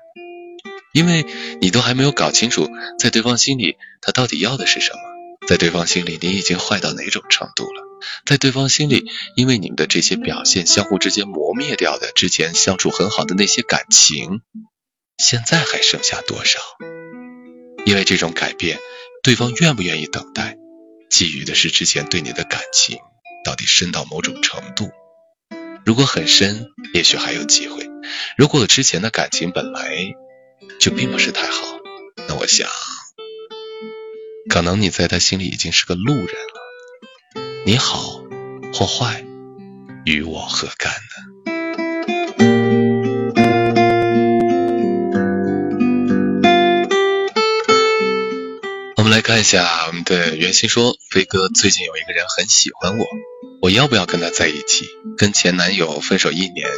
[0.94, 1.26] 因为
[1.62, 2.70] 你都还没有搞清楚，
[3.00, 5.00] 在对方心里他到底要的是什么，
[5.48, 7.84] 在对方心里你已经坏到哪种程度了。
[8.26, 9.06] 在对方心里，
[9.38, 14.42] 因为你们的这些表现，相互之间磨灭掉的之前相处很好的那些感情，
[15.18, 16.60] 现在还剩下多少？
[17.86, 18.78] 因为这种改变，
[19.24, 20.58] 对方愿不愿意等待，
[21.10, 22.98] 基于的是之前对你的感情
[23.46, 24.92] 到底深到某种程度。
[25.86, 27.84] 如果很深，也许还有机会；
[28.38, 30.14] 如果之前的感情本来
[30.80, 31.80] 就并不是太好，
[32.28, 32.70] 那我想，
[34.50, 37.44] 可能你在他心里已经是个路人了。
[37.66, 38.22] 你好
[38.74, 39.26] 或坏，
[40.06, 41.33] 与我何干呢？
[49.04, 53.06] 我们来看一下我们的袁心说，飞哥最近有一个人很喜欢我，
[53.62, 54.86] 我要不要跟他在一起？
[55.18, 56.70] 跟前男友分手一年，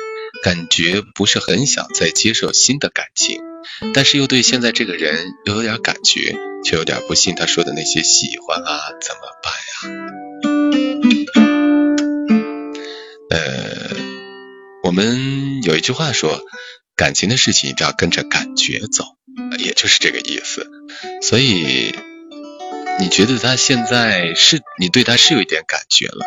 [0.42, 3.40] 感觉不是很想再接受新的感情，
[3.94, 9.86] 但是又对现在这个人又有点感觉，却有点不信他说的那些喜欢啊，怎么办呀？
[13.30, 13.96] 呃
[14.84, 16.42] 我们有一句话说，
[16.96, 19.04] 感情的事情一定要跟着感觉走，
[19.60, 20.68] 也就是这个意思。
[21.22, 21.94] 所以
[23.00, 26.26] 你觉得他现在是你对他是有一点感觉了，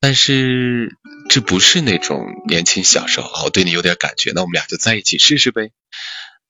[0.00, 0.96] 但是
[1.28, 5.70] 这不是那种年轻小时候，我对你有点感觉，那我们俩就在一起试试呗。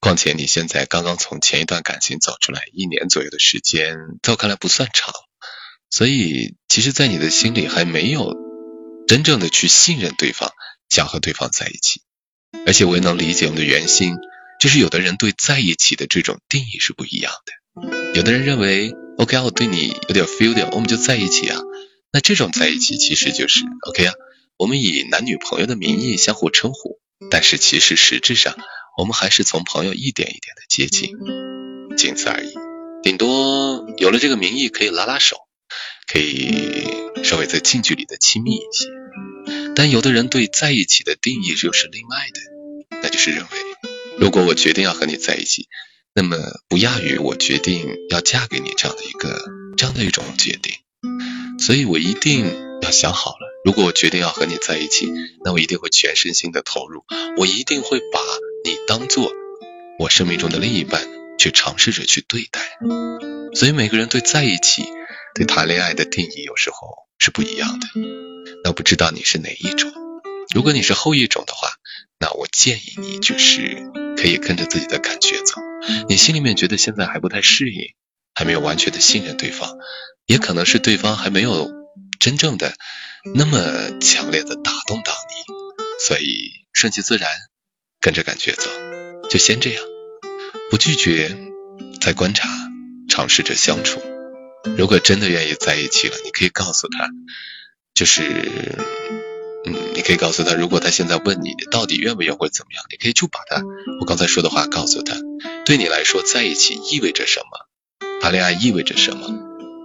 [0.00, 5.12] 况且你现在刚刚从前一段感情走出来，一年左右的时间，在我看来不算长，
[5.90, 8.34] 所以其实，在你的心里还没有
[9.08, 10.52] 真正的去信任对方。
[10.90, 12.02] 想和对方在一起，
[12.66, 14.14] 而且我也能理解我们的原心，
[14.60, 18.12] 就是有的人对在一起的这种定义是不一样的。
[18.14, 21.60] 有的人认为，OK 啊，我对你有点 feel 掉，我们就在一起啊。
[22.12, 24.14] 那这种在一起其实就是 OK 啊，
[24.56, 27.00] 我们以男女朋友的名义相互称呼，
[27.30, 28.56] 但是其实实质上
[28.96, 31.10] 我们还是从朋友一点一点的接近，
[31.96, 32.54] 仅此而已。
[33.02, 35.36] 顶多有了这个名义可以拉拉手，
[36.10, 36.86] 可以
[37.22, 38.88] 稍微再近距离的亲密一些。
[39.74, 43.48] 但有的人对在一起的定义又是另外的，那就是认为，
[44.18, 45.68] 如果我决定要和你在一起，
[46.14, 46.36] 那么
[46.68, 49.44] 不亚于我决定要嫁给你这样的一个
[49.76, 50.72] 这样的一种决定。
[51.58, 52.46] 所以我一定
[52.82, 55.12] 要想好了，如果我决定要和你在一起，
[55.44, 57.04] 那我一定会全身心的投入，
[57.36, 58.20] 我一定会把
[58.64, 59.32] 你当做
[59.98, 61.04] 我生命中的另一半
[61.38, 62.60] 去尝试着去对待。
[63.54, 64.84] 所以每个人对在一起、
[65.34, 66.76] 对谈恋爱的定义有时候
[67.18, 67.86] 是不一样的。
[68.62, 69.92] 那不知道你是哪一种？
[70.54, 71.68] 如果你是后一种的话，
[72.20, 73.82] 那我建议你就是
[74.24, 75.60] 可以跟着自己的感觉走。
[76.08, 77.94] 你心里面觉得现在还不太适应，
[78.34, 79.76] 还没有完全的信任对方，
[80.24, 81.70] 也可能是对方还没有
[82.18, 82.74] 真正的
[83.34, 85.54] 那么强烈的打动到你，
[86.06, 87.28] 所以顺其自然，
[88.00, 88.70] 跟着感觉走，
[89.28, 89.84] 就先这样，
[90.70, 91.36] 不拒绝，
[92.00, 92.48] 再观察，
[93.10, 94.00] 尝试着相处。
[94.78, 97.10] 如果真的愿意在一起了，你可以告诉他。
[97.92, 98.22] 就是，
[99.94, 103.62] 你可以告诉他，如果他现在问你到底愿不愿意或怎么样，你可以就把他
[104.00, 105.16] 我刚才说的话告诉他。
[105.64, 108.20] 对你来说，在一起意味着什么？
[108.20, 109.28] 谈恋爱意味着什么？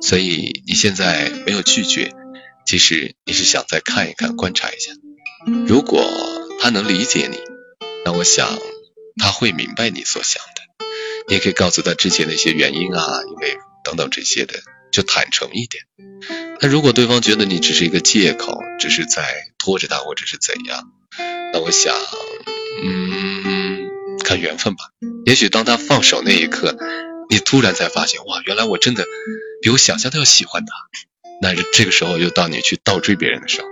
[0.02, 2.14] 所以你现在没有拒绝，
[2.66, 4.92] 其实你是想再看一看、观察一下。
[5.68, 6.04] 如果
[6.60, 7.38] 他能理解你，
[8.04, 8.58] 那我想
[9.22, 10.86] 他会明白你所想的。
[11.28, 14.56] 你也可以告诉他之前的一些原因啊，因为等等这些的，
[14.92, 15.84] 就坦诚一点。
[16.62, 20.92] 那如果对方觉得你只是一个借口，只是在拖着他，或者是怎样，
[21.54, 21.96] 那我想，
[22.84, 23.88] 嗯，
[24.24, 24.86] 看缘分吧。
[25.26, 26.78] 也许当他放手那一刻，
[27.30, 29.06] 你突然才发现，哇，原来我真的
[29.62, 30.74] 比我想象的要喜欢他。
[31.42, 33.68] 那这个时候又到你去倒追别人的时候，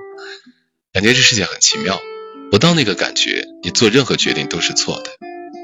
[0.94, 2.00] 感觉这世界很奇妙。
[2.50, 5.12] 不到那个感觉，你做任何决定都是错的。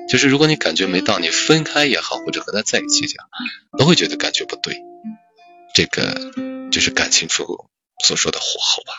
[0.10, 4.76] 就是如果你感觉没到，你分开也好，或者和他在一起也好，都会觉得感觉不对。
[5.74, 6.32] 这个。
[6.74, 7.70] 就是感情处
[8.04, 8.94] 所说的火候吧。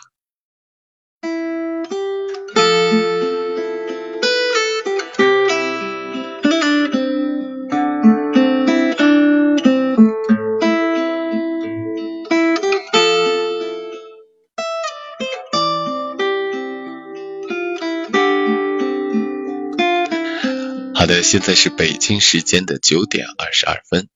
[20.95, 24.09] 好的，现在是北京时间的九点二十二分。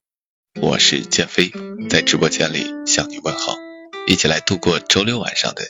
[0.60, 1.52] 我是建飞，
[1.88, 3.56] 在直播间里向你问好，
[4.06, 5.62] 一起来度过周六晚上的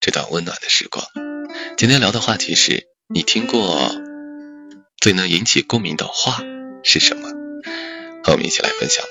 [0.00, 1.04] 这段温暖的时光。
[1.76, 3.92] 今天聊的话题是你听过
[4.98, 6.42] 最能引起共鸣的话
[6.84, 7.28] 是什么？
[8.22, 9.10] 和我们一起来分享吧。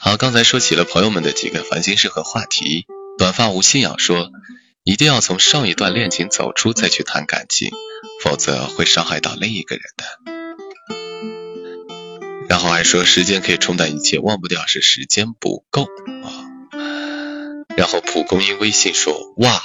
[0.00, 2.86] 好，刚才说起了朋友们的几个烦心事和话题。
[3.18, 4.30] 短发无信仰说，
[4.82, 7.70] 一定要从上一段恋情走出再去谈感情，
[8.22, 10.39] 否则会伤害到另一个人的。
[12.50, 16.28] 然后还说时间可以冲淡一切，忘不掉是时间不够啊。
[17.76, 19.62] 然后蒲公英微信说哇，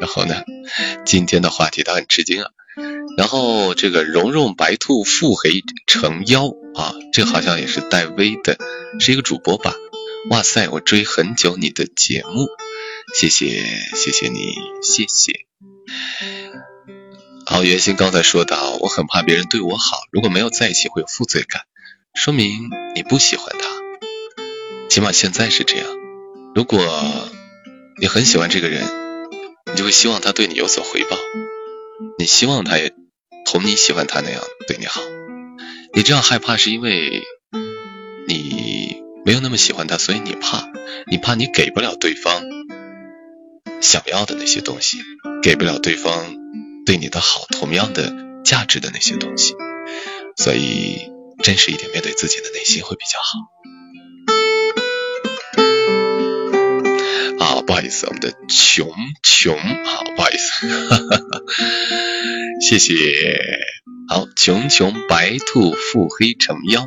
[0.00, 0.42] 然后呢，
[1.06, 2.50] 今天的话题他很吃惊啊。
[3.16, 8.58] 然后这个蓉蓉白兔腹黑成妖啊，这好像也是带 V 的，
[8.98, 9.72] 是一个主播吧？
[10.28, 12.48] 哇塞，我追很久你的节目，
[13.14, 13.62] 谢谢
[13.94, 15.46] 谢谢你谢谢。
[17.46, 21.62] 好，袁鑫刚才说到，我很怕别人对我好，如果没有在一起会有负罪感。
[22.14, 23.66] 说明你不喜欢他，
[24.88, 25.86] 起码现在是这样。
[26.54, 26.78] 如果
[27.98, 28.84] 你很喜欢这个人，
[29.72, 31.16] 你就会希望他对你有所回报，
[32.18, 32.92] 你希望他也
[33.46, 35.00] 同你喜欢他那样对你好。
[35.94, 37.22] 你这样害怕是因为
[38.28, 40.68] 你没有那么喜欢他，所以你怕，
[41.10, 42.42] 你怕你给不了对方
[43.80, 44.98] 想要的那些东西，
[45.42, 46.36] 给不了对方
[46.84, 49.54] 对你的好同样的价值的那些东西，
[50.36, 51.10] 所以。
[51.42, 53.38] 真实一点，面对自己的内心会比较好。
[57.44, 58.88] 啊，不好意思，我们的穷
[59.22, 60.68] 穷，好，不好意思，
[62.62, 62.94] 谢谢。
[64.08, 66.86] 好，穷穷白兔腹黑成妖啊，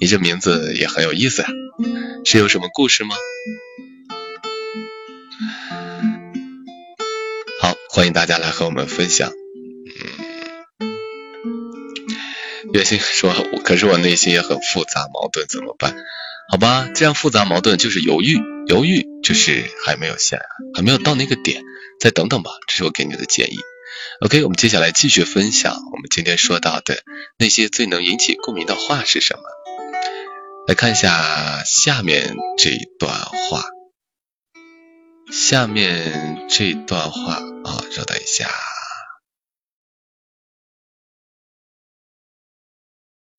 [0.00, 1.48] 你这名字也很有意思啊，
[2.24, 3.16] 是有什么故事吗？
[7.60, 9.32] 好，欢迎大家来和我们分享。
[12.72, 13.32] 月心说
[13.64, 15.94] ：“可是我内心也很复杂矛盾，怎么办？
[16.50, 20.40] 好吧，这样复杂矛盾就是犹豫，犹豫就是还没有下，
[20.74, 21.62] 还没有到那个点，
[22.00, 22.50] 再等等吧。
[22.66, 23.56] 这是我给你的建议。
[24.20, 27.02] OK，我们接下来继续分享我们今天说到的
[27.38, 29.42] 那些最能引起共鸣的话是什么？
[30.68, 33.64] 来看一下下面这一段话，
[35.32, 38.48] 下面这段话啊，稍等一下。”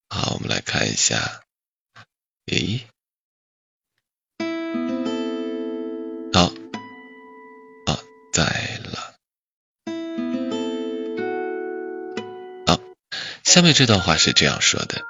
[0.10, 1.42] 好，我们来看一下。
[2.46, 2.88] 诶，
[6.34, 6.46] 好，
[7.86, 8.00] 啊，
[8.32, 9.16] 在了。
[12.66, 12.80] 好，
[13.44, 15.04] 下面这段话是这样说的。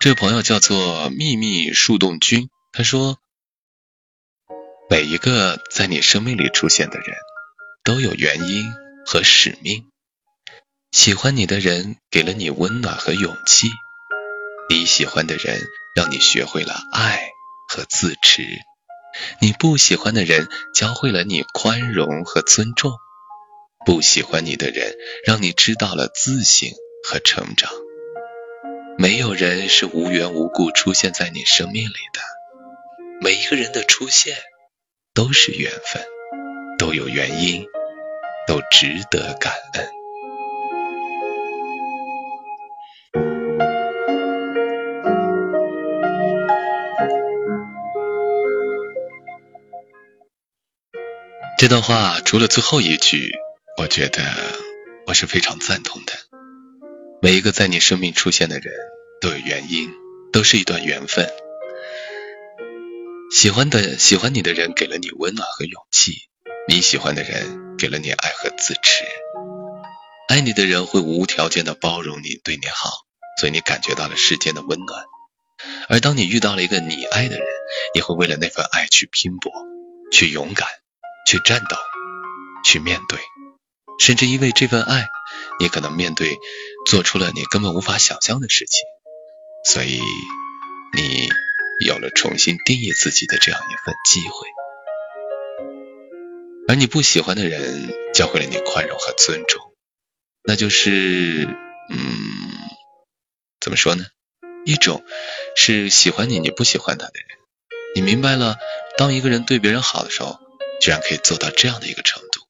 [0.00, 3.18] 这位朋友叫做秘密树洞君，他说
[4.90, 7.16] ：“每一个在你生命里出现的人，
[7.84, 8.72] 都有原因
[9.06, 9.88] 和使命。”
[10.92, 13.70] 喜欢你的人给了你温暖和勇气，
[14.68, 15.58] 你喜欢的人
[15.96, 17.30] 让你学会了爱
[17.66, 18.42] 和自持，
[19.40, 22.92] 你不喜欢的人教会了你宽容和尊重，
[23.86, 26.68] 不喜欢你的人让你知道了自省
[27.02, 27.72] 和成长。
[28.98, 32.20] 没有人是无缘无故出现在你生命里的，
[33.22, 34.36] 每一个人的出现
[35.14, 36.04] 都是缘分，
[36.78, 37.66] 都有原因，
[38.46, 40.01] 都值得感恩。
[51.62, 53.30] 这段话除了最后一句，
[53.78, 54.20] 我觉得
[55.06, 56.12] 我是非常赞同的。
[57.20, 58.74] 每一个在你生命出现的人
[59.20, 59.88] 都有原因，
[60.32, 61.30] 都是一段缘分。
[63.30, 66.14] 喜欢的喜欢你的人给了你温暖和勇气，
[66.66, 69.04] 你喜欢的人给了你爱和自持。
[70.26, 72.90] 爱你的人会无条件的包容你，对你好，
[73.38, 75.04] 所以你感觉到了世间的温暖。
[75.88, 77.46] 而当你遇到了一个你爱的人，
[77.94, 79.52] 也会为了那份爱去拼搏，
[80.10, 80.66] 去勇敢。
[81.26, 81.76] 去战斗，
[82.64, 83.18] 去面对，
[84.00, 85.08] 甚至因为这份爱，
[85.60, 86.36] 你可能面对
[86.86, 88.84] 做出了你根本无法想象的事情，
[89.64, 90.00] 所以
[90.94, 91.28] 你
[91.86, 94.48] 有了重新定义自己的这样一份机会。
[96.68, 99.74] 而你不喜欢的人教会了你宽容和尊重，
[100.42, 101.48] 那就是，
[101.90, 101.98] 嗯，
[103.60, 104.04] 怎么说呢？
[104.64, 105.04] 一种
[105.56, 107.38] 是喜欢你，你不喜欢他的人，
[107.94, 108.56] 你明白了，
[108.96, 110.38] 当一个人对别人好的时候。
[110.82, 112.40] 居然可以做到这样的一个程度，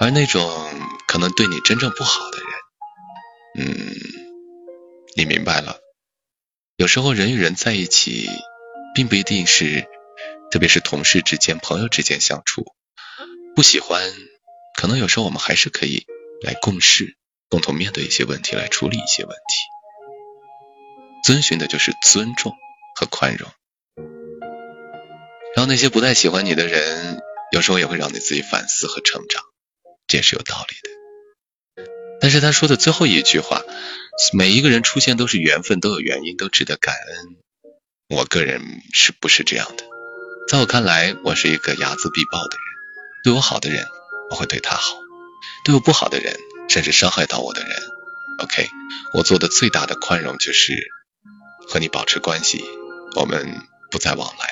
[0.00, 0.42] 而那种
[1.06, 3.94] 可能对你真正不好的人，嗯，
[5.14, 5.80] 你明白了，
[6.76, 8.26] 有时候人与人在一起，
[8.94, 9.86] 并不一定是，
[10.50, 12.64] 特别是同事之间、朋友之间相处，
[13.54, 14.10] 不喜欢，
[14.80, 16.06] 可能有时候我们还是可以
[16.40, 17.18] 来共事，
[17.50, 19.54] 共同面对一些问题，来处理一些问题，
[21.22, 22.54] 遵循的就是尊重
[22.98, 23.50] 和宽容。
[25.54, 27.20] 然后那些不太喜欢你的人，
[27.52, 29.42] 有时候也会让你自己反思和成长，
[30.06, 31.84] 这也是有道理的。
[32.20, 33.62] 但是他说的最后一句话，
[34.32, 37.36] 每一个人出现都是缘分，都有原因，都值得感恩。
[38.08, 39.84] 我个人是不是这样的？
[40.48, 42.66] 在我看来，我是一个睚眦必报的人。
[43.24, 43.86] 对我好的人，
[44.30, 44.96] 我会对他好；
[45.64, 46.36] 对我不好的人，
[46.68, 47.70] 甚至伤害到我的人
[48.38, 48.68] ，OK，
[49.14, 50.90] 我做的最大的宽容就是
[51.68, 52.64] 和你保持关系，
[53.16, 54.46] 我们不再往来，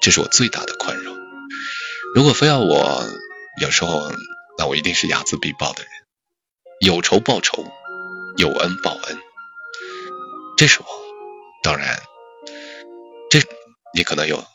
[0.00, 1.16] 这是我最大的宽容。
[2.14, 3.08] 如果非要我，
[3.60, 4.12] 有时候，
[4.58, 5.92] 那我一定是睚眦必报的人，
[6.80, 7.66] 有仇报仇，
[8.36, 9.18] 有恩报恩，
[10.56, 10.86] 这是我。
[11.62, 12.02] 当然，
[13.30, 13.40] 这
[13.94, 14.46] 你可能有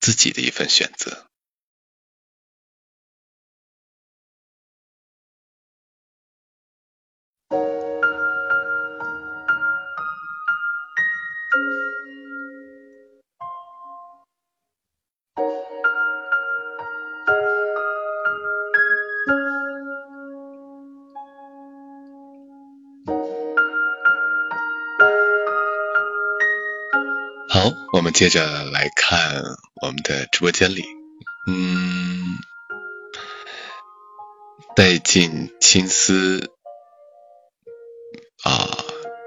[0.00, 1.29] 自己的一份选择。
[28.00, 29.42] 我们接着来看
[29.82, 30.82] 我们的直播间里，
[31.46, 32.38] 嗯，
[34.74, 36.50] 带尽青丝
[38.42, 38.74] 啊，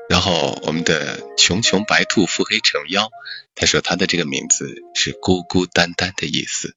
[0.09, 3.11] 然后我们的穷穷白兔腹黑成妖，
[3.53, 6.75] 他说他的这个名字是孤孤单单的意思。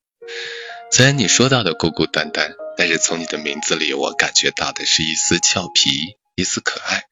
[0.92, 7.04] 虽然你说到的孤孤单单，但是从你的名字里，我感觉到的是一丝俏皮，一丝可爱，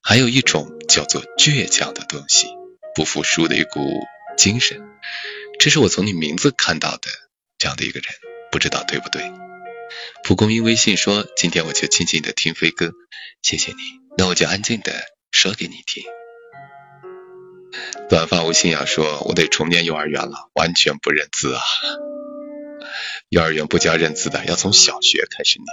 [0.00, 2.46] 还有一种叫做倔强的东西，
[2.94, 3.80] 不服输的一股。
[4.40, 4.80] 精神，
[5.58, 7.10] 这是我从你名字看到的
[7.58, 8.06] 这样的一个人，
[8.50, 9.30] 不知道对不对？
[10.24, 12.90] 蒲公英微信说：“今天我就静静的听飞歌，
[13.42, 13.78] 谢谢你，
[14.16, 14.94] 那我就安静的
[15.30, 16.02] 说给你听。”
[18.08, 21.60] 短发无信仰说：“我得重念幼儿园了，完全不认字啊！
[23.28, 25.68] 幼儿园不教认字的，要从小学开始念。”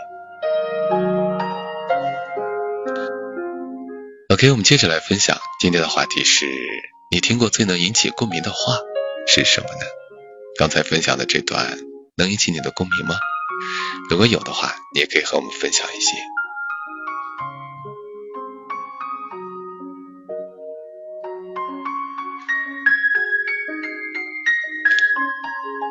[4.27, 6.45] OK，我们接着来分享今天的话题是。
[7.09, 8.79] 你听过最能引起共鸣的话
[9.27, 9.85] 是什么呢？
[10.57, 11.79] 刚才分享的这段
[12.17, 13.15] 能引起你的共鸣吗？
[14.09, 16.11] 如果有的话，你也可以和我们分享一些。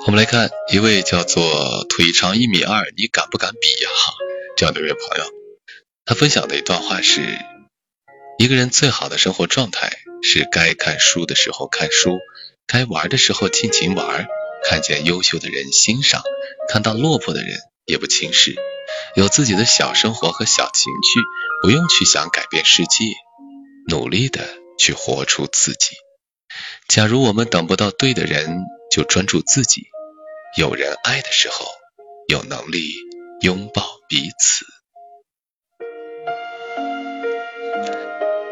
[0.07, 3.91] 我们来看一位叫做腿长一米二，你敢不敢比呀？
[4.57, 5.25] 这样的一位朋友，
[6.05, 7.23] 他分享的一段话是：
[8.39, 9.91] 一个人最好的生活状态。
[10.27, 12.19] 是该看书的时候看书，
[12.67, 14.27] 该玩的时候尽情玩，
[14.69, 16.21] 看见优秀的人欣赏，
[16.69, 18.57] 看到落魄的人也不轻视，
[19.15, 21.21] 有自己的小生活和小情趣，
[21.63, 23.05] 不用去想改变世界，
[23.89, 24.45] 努力的
[24.81, 25.95] 去活出自己。
[26.89, 28.59] 假如我们等不到对的人，
[28.91, 29.85] 就专注自己，
[30.59, 31.67] 有人爱的时候，
[32.29, 32.91] 有能力
[33.43, 34.67] 拥抱彼此。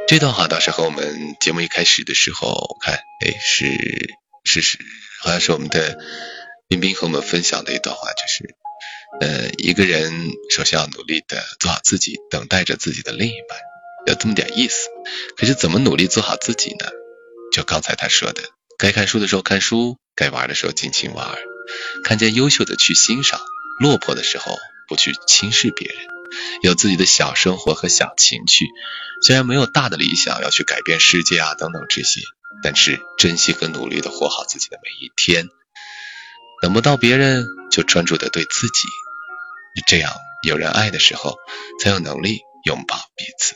[0.07, 3.66] 这段话倒是和我们节目一开始的时候，我看，哎，是
[4.44, 4.78] 是是，
[5.20, 5.98] 好像是我们的
[6.68, 8.55] 冰冰和我们分享的一段话，就是，
[9.22, 10.12] 呃，一个人
[10.50, 13.59] 首先要努力的做好自己，等待着自己的另一半，
[14.07, 14.88] 有这么点意思。
[15.38, 16.86] 可是怎么努力做好自己呢？
[17.50, 18.42] 就刚才他说的，
[18.78, 21.34] 该看书的时候看书，该玩的时候尽情玩，
[22.05, 23.40] 看见优秀的去欣赏，
[23.80, 24.55] 落魄的时候
[24.86, 26.13] 不去轻视别人。
[26.62, 28.66] 有自己的小生活和小情趣，
[29.22, 32.20] 虽然没有大的理想要去改变世界啊等等这些，
[32.62, 35.48] 但是珍惜和努力的活好自己的每一天。
[36.62, 38.88] 等不到别人，就专注的对自己，
[39.86, 40.12] 这样
[40.42, 41.36] 有人爱的时候，
[41.78, 43.54] 才有能力拥抱彼此。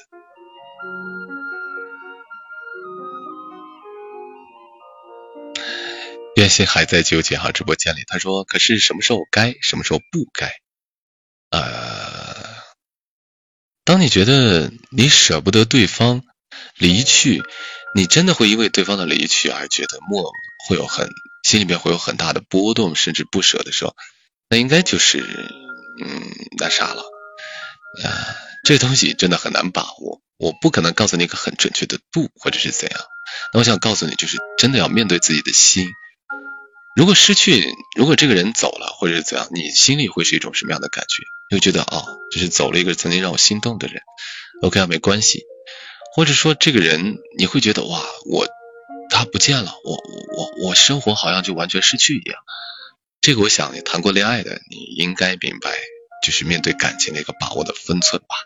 [6.36, 10.52] 愿心还在纠结哈，直播间里他说，可是什么时候该，什么时候不该？
[11.50, 11.88] 呃。
[13.89, 16.22] 当你觉得你舍不得对方
[16.76, 17.43] 离去，
[17.95, 20.30] 你真的会因为对方的离去而觉得莫
[20.68, 21.09] 会有很
[21.43, 23.97] 心里面会有很大的波动，甚至不舍的时候，
[24.51, 25.20] 那应该就是
[26.05, 26.22] 嗯
[26.59, 27.03] 那啥了
[28.05, 33.01] 啊，这东西真的很难把握，我不可能告诉你一个很准确的度或者是怎样。
[33.55, 35.89] 那我想告诉你，就是真的要面对自己的心。
[36.95, 41.24] 如果失去，如果这个人走了，或者是怎样，你心里会是一种什么样的感觉？
[41.51, 44.03] 又觉得啊，就是走了一个曾经让我心动的人
[44.62, 45.44] ，OK 啊，没关系。
[46.14, 48.46] 或者说这个人，你会觉得哇，我
[49.11, 52.38] 他不见了，我我我生活好像就完全失去一样。
[53.20, 55.70] 这个我想你谈过恋爱的，你应该明白，
[56.22, 58.36] 就是面对感情的一个把握的分寸吧。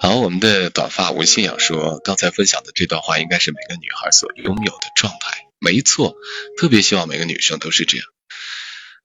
[0.00, 5.46] 好，我们的短发无信仰说，刚才分享的这段话应该是每个女孩所拥有的状态。
[5.60, 6.14] 没错，
[6.58, 8.06] 特别希望每个女生都是这样。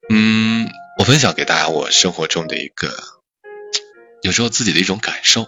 [0.08, 2.94] 嗯，我分享给大家我生活中的一个，
[4.22, 5.48] 有时候自己的一种感受。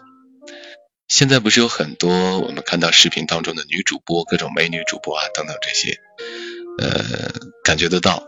[1.07, 5.97] 现在不是有很多我们看到视频当中的女主播，各种美女主播啊等等这些，
[6.79, 7.31] 呃，
[7.63, 8.23] 感觉得到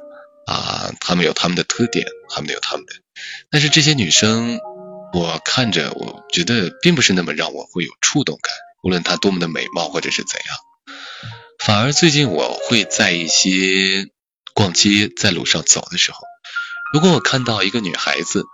[0.46, 2.94] 啊，她们有她们的特点，她们有她们的，
[3.50, 4.60] 但是这些女生，
[5.14, 8.54] 我看着我觉得并不是那么让我会有触动感，
[8.84, 10.58] 无论她多么的美貌或者是怎样，
[11.60, 14.10] 反而最近我会在一些
[14.54, 16.20] 逛街在路上走的时候，
[16.94, 18.46] 如果我看到一个女孩子，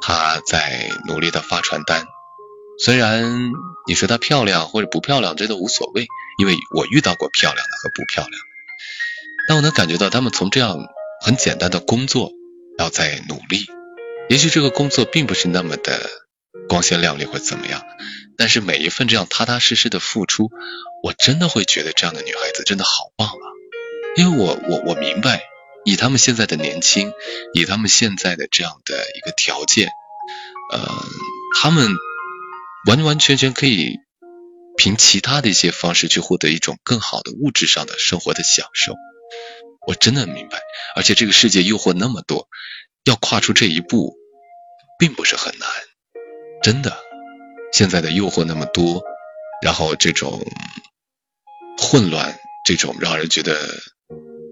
[0.00, 2.06] 她在努力的发传单。
[2.78, 3.50] 虽然
[3.86, 6.06] 你说她漂亮或者不漂亮，这都无所谓，
[6.38, 8.40] 因为我遇到过漂亮的和不漂亮。
[9.48, 10.78] 但我能感觉到他们从这样
[11.20, 12.30] 很简单的工作，
[12.78, 13.66] 要在努力。
[14.28, 16.08] 也许这个工作并不是那么的
[16.68, 17.82] 光鲜亮丽或怎么样，
[18.38, 20.50] 但是每一份这样踏踏实实的付出，
[21.02, 23.46] 我真的会觉得这样的女孩子真的好棒啊！
[24.16, 25.42] 因为我我我明白，
[25.84, 27.12] 以他们现在的年轻，
[27.54, 29.88] 以他们现在的这样的一个条件，
[30.72, 30.80] 呃，
[31.60, 31.96] 他们。
[32.84, 34.00] 完完全全可以
[34.76, 38.96] 凭其他的一些方式去获得一种更好的物质上的生活的享受，
[39.86, 40.58] 我真的明白。
[40.96, 42.48] 而且这个世界诱惑那么多，
[43.04, 44.16] 要跨出这一步
[44.98, 45.68] 并不是很难，
[46.60, 46.98] 真的。
[47.72, 49.04] 现在的诱惑那么多，
[49.62, 50.44] 然后这种
[51.78, 53.54] 混乱，这种让人觉得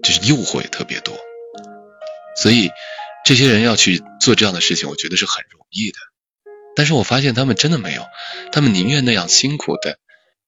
[0.03, 1.17] 就是诱惑也特别多，
[2.35, 2.69] 所以
[3.25, 5.97] 这些人要去做这样的事情，我觉得是很容易的。
[6.75, 8.05] 但是我发现他们真的没有，
[8.51, 9.97] 他们宁愿那样辛苦的，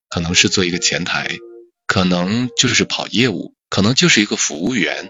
[0.09, 1.37] 可能是做一个前台，
[1.85, 5.09] 可能就是跑业务，可能就是一个服务员，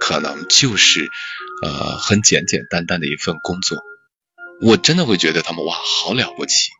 [0.00, 1.08] 可能就是
[1.62, 3.78] 呃很简简单单的一份工作。
[4.60, 6.70] 我真的会觉得他们哇好了不起。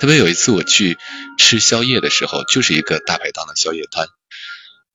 [0.00, 0.98] 特别有一次我去
[1.38, 4.06] 吃宵夜的时候，就是一个大排档的宵夜摊，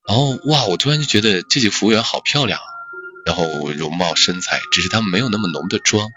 [0.07, 2.61] 然后哇我突然就觉得这几个服务员好漂亮，
[3.25, 6.09] 然后容貌身材，只是他们没有那么浓的妆。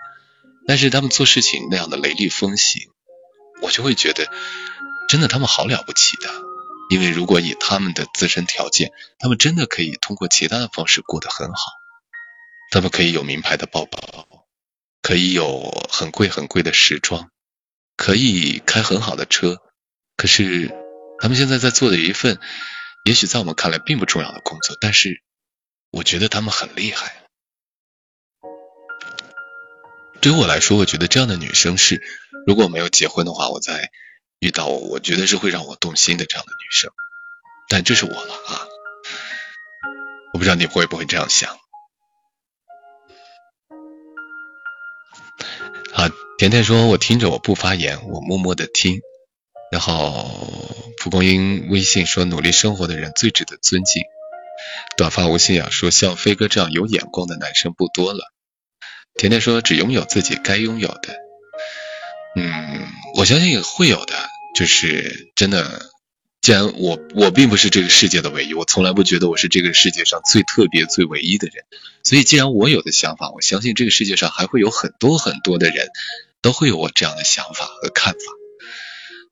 [0.67, 2.83] 但是他们做事情那样的雷厉风行，
[3.63, 4.31] 我就会觉得，
[5.09, 6.31] 真的他们好了不起的。
[6.91, 11.61] 因为如果以他们的自身条件，他们真的可以通过其他的方式过得很好。
[12.71, 14.01] 他们可以有名牌的包包，
[15.03, 17.31] 可以有很贵很贵的时装，
[17.97, 19.59] 可以开很好的车。
[20.17, 20.71] 可是
[21.19, 22.39] 他们现在在做的一份，
[23.05, 25.23] 也许在我们看来并不重要的工作，但是
[25.91, 27.25] 我觉得他们很厉害。
[30.21, 32.03] 对于我来说，我觉得这样的女生是，
[32.47, 33.91] 如果没有结婚的话，我再
[34.39, 36.91] 遇到，我觉得是会让我动心的这样的女生。
[37.69, 38.69] 但这是我了啊，
[40.35, 41.59] 我不知道你会不会这样想。
[45.95, 49.01] 啊，甜甜说，我听着我不发言，我默默的听。
[49.71, 54.03] 然后蒲公英微信说，努力生活的人最值得尊敬。
[54.97, 58.33] 短发无信仰说，像飞哥这样有眼光的男生不多了。
[59.15, 61.17] 甜甜说：“只拥有自己该拥有的。”
[62.37, 64.15] 嗯，我相信会有的。
[64.53, 65.81] 就是真的，
[66.43, 71.65] 既然我我并不是这个世界的唯一，我从来不觉得我是这个世界上最特别、最唯一的人。
[72.03, 75.89] 所以，既然我有的想法，我相信这个世界上还会有很多很多的人
[76.43, 78.19] 都会有我这样的想法和看法。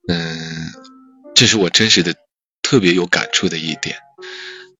[0.08, 0.72] 嗯，
[1.34, 2.14] 这是我真实的、
[2.62, 3.98] 特别有感触的一点。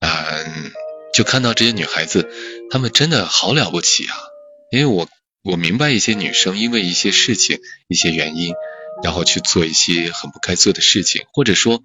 [0.00, 0.72] 嗯，
[1.14, 2.28] 就看到这些女孩子，
[2.70, 4.14] 她们真的好了不起啊！
[4.72, 5.08] 因为我
[5.42, 7.58] 我明白一些女生因为一些事情
[7.88, 8.54] 一些原因，
[9.02, 11.82] 然后去做一些很不该做的事情，或者说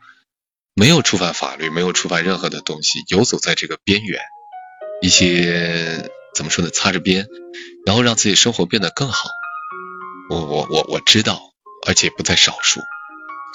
[0.74, 4.22] 没有触犯法律，没有触犯任何的东西，游走在这个边缘，
[5.02, 7.28] 一些怎么说呢，擦着边，
[7.86, 9.30] 然后让自己生活变得更好。
[10.30, 11.42] 我我我我知道，
[11.88, 12.80] 而且不在少数。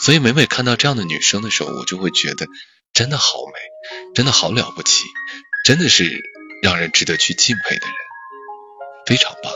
[0.01, 2.47] 所以每每看到这样的女生的时候，我就会觉得
[2.95, 5.05] 真的好美，真的好了不起，
[5.65, 6.23] 真的是
[6.63, 7.95] 让人值得去敬佩的人。
[9.07, 9.53] 非常棒。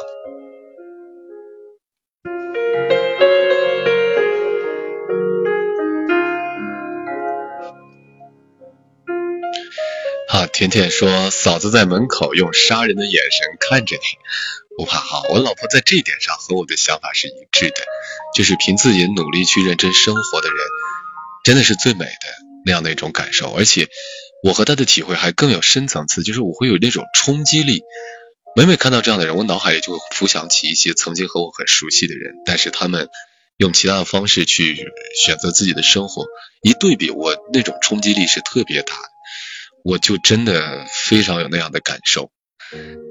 [10.28, 14.03] 好，甜甜说，嫂子在门口用杀人的眼神看着你，
[14.77, 15.23] 不怕哈。
[15.31, 17.85] 我老婆在这一点上和我的想法是一致的，
[18.35, 20.57] 就是凭自己努力去认真生活的人，
[21.45, 22.12] 真的是最美的
[22.64, 23.53] 那样的一种感受。
[23.53, 23.89] 而且
[24.43, 27.83] 我和她的体会还更有深层次，就是我会有那种冲击力。
[28.55, 33.09] 每每看到这样的人，我脑海里就会浮想起一些曾经和我很熟悉的人，但是他们
[33.57, 34.77] 用其他的方式去
[35.25, 36.27] 选择自己的生活，
[36.62, 38.95] 一对比，我那种冲击力是特别大，
[39.85, 42.31] 我就真的非常有那样的感受。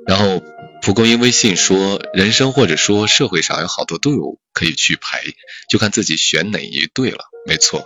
[0.05, 0.43] 然后
[0.81, 5.35] 蒲公英微信说，人生或者说社会上有好多都有可以去陪，
[5.69, 7.25] 就看自己选哪一对了。
[7.45, 7.85] 没错，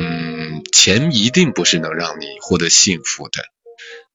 [0.00, 3.42] 嗯，钱一定不是能让你获得幸福的。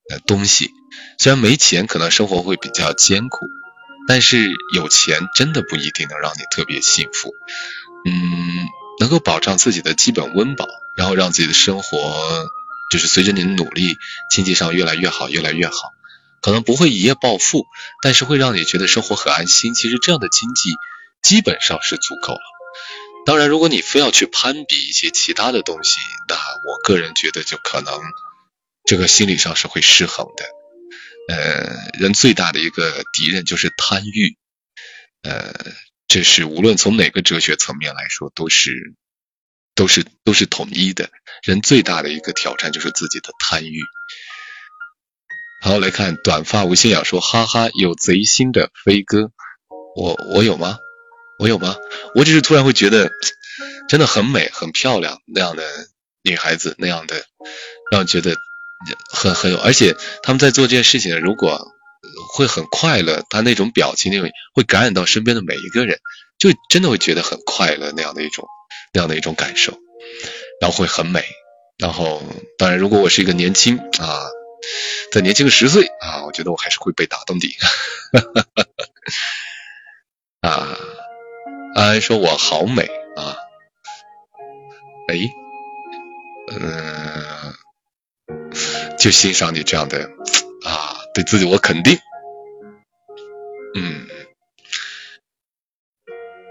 [0.09, 0.71] 呃东西。
[1.17, 3.45] 虽然没钱，可能生活会比较艰苦，
[4.07, 7.31] 但是有钱真的不一定能让你特别幸福。
[8.05, 8.67] 嗯，
[8.99, 10.67] 能够保障自己的基本温饱，
[10.97, 12.49] 然后让自己的生活
[12.91, 13.97] 就是随着你的努力，
[14.29, 15.93] 经济上越来越好，越来越好。
[16.43, 17.65] 可能不会一夜暴富，
[18.03, 19.73] 但是会让你觉得生活很安心。
[19.73, 20.69] 其实这样的经济
[21.23, 22.41] 基本上是足够了。
[23.25, 27.97] 当然，如果你非要去攀比一些其他的东西，那我个人觉得就可能
[28.83, 30.45] 这个心理上是会失衡的。
[31.33, 34.35] 呃，人最大的一个敌人就是贪欲，
[35.21, 35.53] 呃，
[36.09, 38.93] 这是无论从哪个哲学层面来说都是
[39.73, 41.09] 都是都是统一的。
[41.43, 43.79] 人最大的一个挑战就是自己的贪欲。
[45.63, 49.31] 好，来看短发无信仰说，哈哈，有贼心的飞哥，
[49.95, 50.77] 我我有吗？
[51.39, 51.77] 我有吗？
[52.15, 53.09] 我只是突然会觉得
[53.87, 55.63] 真的很美、很漂亮那样的
[56.21, 57.23] 女孩子，那样的
[57.91, 58.35] 让我觉得。
[59.13, 61.71] 很很有，而且他们在做这件事情，如果
[62.35, 65.99] 会很快乐，他那种表情，那种会感染到身边的每一个人，
[66.37, 68.45] 就真的会觉得很快乐那样的一种
[68.93, 69.77] 那样的一种感受，
[70.59, 71.23] 然后会很美。
[71.77, 72.21] 然后
[72.57, 74.27] 当然，如果我是一个年轻啊，
[75.11, 77.57] 再年轻十岁啊，我觉得我还是会被打动的。
[80.41, 80.77] 啊，
[81.75, 82.85] 安安说我好美
[83.15, 83.37] 啊，
[85.07, 85.17] 哎，
[86.51, 87.53] 嗯。
[88.97, 90.09] 就欣赏你这样的
[90.63, 91.99] 啊，对自己我肯定。
[93.75, 94.07] 嗯，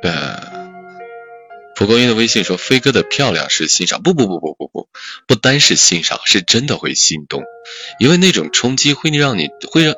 [0.03, 0.52] 呃，
[1.83, 4.89] 蒲公英的微信说飞哥的漂亮是欣赏，不不不不不不，
[5.27, 7.43] 不单是欣赏，是真的会心动，
[7.99, 9.97] 因为那种冲击会让你会让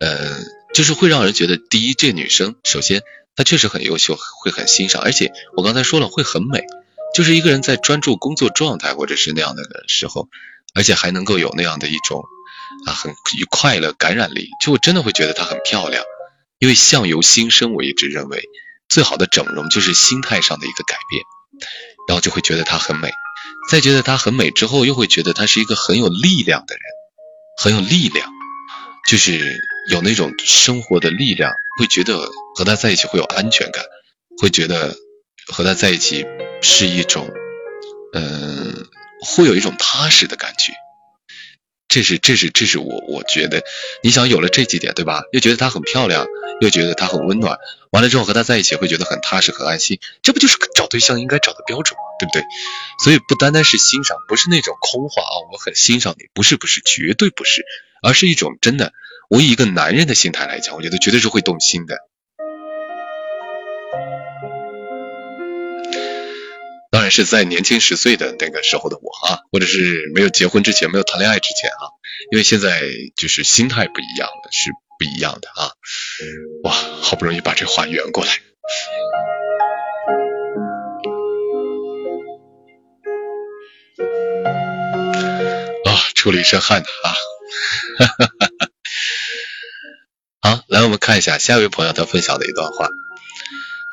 [0.00, 0.40] 呃，
[0.74, 3.02] 就是会让人觉得，第一，这女生首先
[3.36, 6.64] 她确实很优秀，会很欣赏，而且我刚才说了会很美，
[7.14, 10.28] 就是一个人在专注工作状态或者是那样的时候。
[10.74, 12.24] 而且还能够有那样的一种
[12.86, 16.02] 啊，很愉快乐感染力，就我真的会觉得她很漂亮。
[16.58, 18.42] 因为相由心生，我一直认为。
[18.90, 21.22] 最好的整容就是心态上的一个改变，
[22.08, 23.10] 然后就会觉得她很美。
[23.70, 26.82] 再觉得她很美之后，又会觉得她是一个很有力量的人，
[27.56, 28.28] 很有力量，
[29.08, 29.58] 就是
[29.90, 33.84] 有那种生活的力量，会觉得和她在一起会有安全感，
[34.42, 34.96] 会觉得
[35.46, 36.26] 和她在一起
[36.60, 37.30] 是一种
[38.12, 38.86] 嗯。
[39.22, 40.72] 会有一种踏实的感觉，
[41.90, 43.64] 这是这是这是我我觉得，
[44.02, 45.24] 你想有了这几点对吧？
[45.32, 46.24] 又觉得她很漂亮，
[46.60, 47.58] 又觉得她很温暖，
[47.90, 52.02] 完了之后和她在一起会觉得很踏实很安心，这不就是找对象应该找的标准吗？
[52.20, 52.44] 对不对？
[53.02, 57.64] 所以不单单是欣赏，不是那种空话啊，我很欣赏你，不是不是，绝对不是，
[58.02, 58.92] 而是一种真的，
[59.28, 61.96] 我以一个男人的心态来讲，我觉得绝对是会动心的。
[67.10, 71.90] 是在年轻十岁的那个时候的我啊，或者是没有结婚之前，没有谈恋爱之前啊，
[72.30, 72.80] 因为现在
[73.16, 75.72] 就是心态不一样了，是不一样的啊。
[76.64, 78.32] 哇，好不容易把这话圆过来
[85.84, 87.14] 啊，出了一身汗的啊。
[90.56, 92.88] 好，来我们看一下下一位朋友他分享的一段话，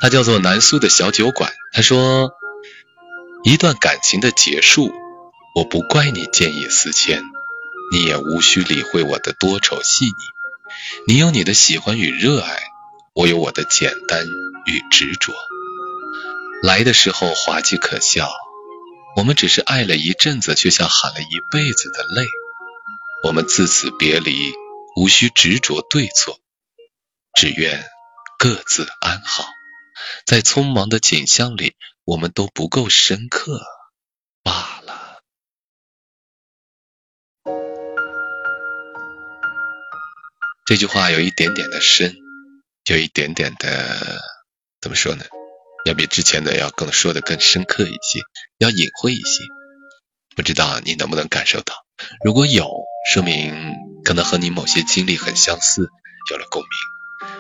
[0.02, 2.32] 他叫做南苏的小酒馆，他说。
[3.48, 4.92] 一段感情的结束，
[5.56, 7.24] 我不怪你见异思迁，
[7.94, 10.12] 你也无需理会我的多愁细腻。
[11.08, 12.60] 你有你的喜欢与热爱，
[13.16, 14.26] 我有我的简单
[14.66, 15.34] 与执着。
[16.62, 18.30] 来的时候滑稽可笑，
[19.16, 22.28] 我们只是爱了一阵子，却像喊了一辈子的泪。
[23.24, 24.52] 我们自此别离，
[24.98, 26.38] 无需执着对错，
[27.34, 27.86] 只愿
[28.38, 29.46] 各自安好。
[30.26, 31.76] 在匆忙的景象里。
[32.08, 33.62] 我们都不够深刻
[34.42, 35.20] 罢了。
[40.66, 42.16] 这句话有一点点的深，
[42.90, 44.22] 有一点点的
[44.80, 45.26] 怎么说呢？
[45.84, 48.22] 要比之前的要更说的更深刻一些，
[48.58, 49.44] 要隐晦一些。
[50.34, 51.76] 不知道你能不能感受到？
[52.24, 52.72] 如果有，
[53.12, 53.74] 说明
[54.06, 55.90] 可能和你某些经历很相似，
[56.32, 56.97] 有了共鸣。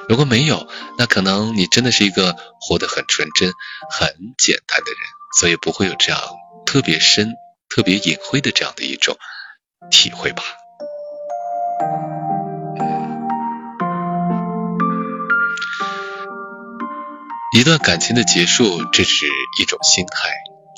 [0.09, 0.67] 如果没有，
[0.97, 3.51] 那可能你真的是一个活得很纯真、
[3.89, 4.07] 很
[4.37, 4.99] 简单的人，
[5.37, 6.21] 所以不会有这样
[6.65, 7.33] 特别深、
[7.69, 9.17] 特别隐晦的这样的一种
[9.91, 10.43] 体会吧。
[17.53, 19.27] 一段感情的结束，这是
[19.59, 20.29] 一种心态。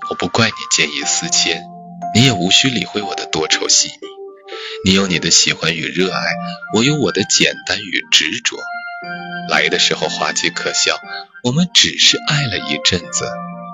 [0.10, 1.64] 我不怪你见异思迁，
[2.15, 4.07] 你也无需理会我的多愁细腻。
[4.85, 6.34] 你有你的喜欢与热爱，
[6.73, 8.57] 我有我的简单与执着。
[9.49, 10.99] 来的时候滑稽可笑，
[11.43, 13.31] 我们只是爱了一阵子，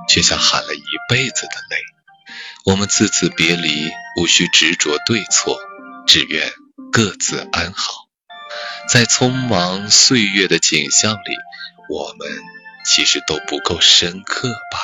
[0.08, 1.78] 却像喊了一辈子的泪。
[2.66, 5.60] 我们自此别离，无需执着对错，
[6.08, 6.52] 只愿
[6.92, 7.94] 各自安好。
[8.88, 11.36] 在匆忙岁月的景象里，
[11.90, 12.28] 我们
[12.86, 14.80] 其实都不够深刻吧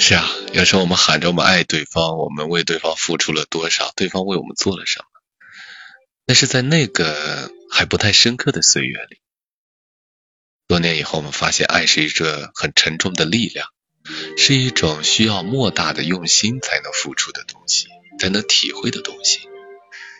[0.00, 5.06] 是啊，有时候我们喊着我们爱对方，我们为对方付出了多少，对方为我们做了什么，
[6.24, 9.20] 那是在那个还不太深刻的岁月里。
[10.68, 13.66] 多年以后，我们发现爱是一个很沉重的力量，
[14.36, 17.88] 是一种需要莫大的用心才能付出的东西，
[18.20, 19.40] 才能体会的东西。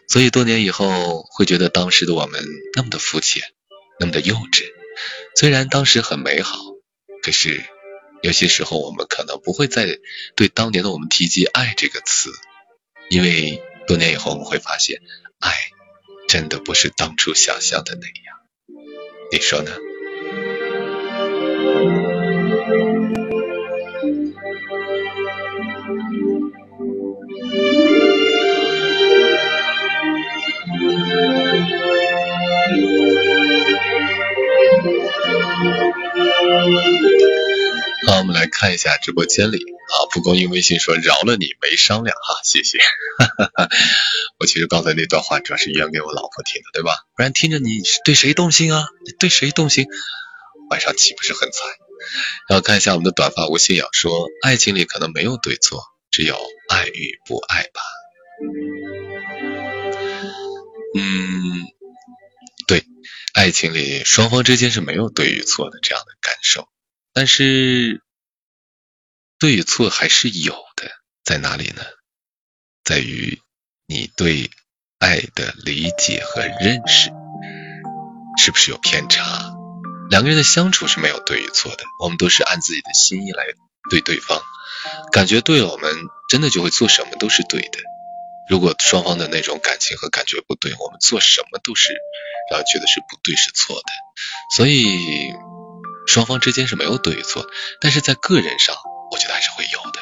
[0.08, 2.44] 所以多年以后，会觉得当时的我们
[2.74, 3.44] 那么的肤浅，
[4.00, 4.64] 那么的幼稚。
[5.36, 6.58] 虽然当时很美好，
[7.22, 7.64] 可是
[8.22, 9.86] 有些时候我们可能不会再
[10.34, 12.30] 对当年的我们提及“爱”这个词，
[13.10, 15.00] 因为多年以后我们会发现，
[15.38, 15.52] 爱
[16.28, 18.38] 真的不是当初想象的那样。
[19.32, 19.72] 你说呢？
[38.38, 42.78] 来看一下直播间里啊，蒲公英微信说饶了你没商量哈， 谢谢。
[44.38, 46.94] 我其实刚才那段话主要是演给我老婆听的，对吧？
[47.16, 48.86] 不然听着你对谁动心啊？
[49.04, 49.86] 你对谁动心？
[50.70, 51.62] 晚上岂不是很惨？
[52.48, 56.38] 然后看一下我们的短发无信仰说，爱情里可能没有对错，只有
[56.68, 57.80] 爱与不爱吧。
[60.96, 61.66] 嗯，
[62.66, 62.84] 对，
[63.34, 66.68] 爱情里双方之间是没有对与错的这样的感受，
[67.12, 68.02] 但是
[69.38, 70.90] 对与错还是有的，
[71.24, 71.82] 在哪里呢？
[72.82, 73.40] 在于
[73.86, 74.50] 你对
[74.98, 77.10] 爱的理解和认识
[78.36, 79.54] 是不是有偏差？
[80.10, 83.44] 两个人的相处是没有对与错的，我们都是按自己的心意来
[83.90, 84.42] 对对方，
[85.12, 85.94] 感觉对了，我们
[86.28, 87.78] 真的就会做什么都是对的。
[88.50, 91.92] 如果双方的那种感情和感觉不对，我们做什么都是
[92.50, 93.92] 然后觉得是不对是错的。
[94.56, 95.32] 所以
[96.08, 97.46] 双方之间是没有对与错，
[97.80, 98.74] 但是在个人上，
[99.10, 100.00] 我觉得还是会有的。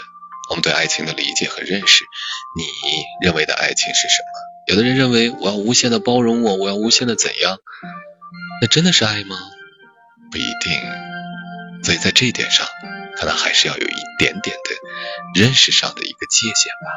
[0.48, 2.04] 我们对爱情的理解和认识，
[2.56, 2.64] 你
[3.20, 4.28] 认为的爱情是什么？
[4.68, 7.58] 有的人认为我要无限的包容我，我要无限的怎样？
[8.60, 9.36] 那真的是爱吗？
[10.30, 10.80] 不一定，
[11.84, 12.66] 所以在这一点上，
[13.16, 16.90] 可能还是要有一点点的认识上的一个界限吧。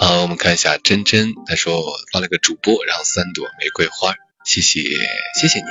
[0.00, 1.82] 好，我们看一下真真，他说
[2.12, 4.14] 发了个主播，然后三朵玫瑰花，
[4.44, 4.80] 谢谢
[5.40, 5.64] 谢谢你。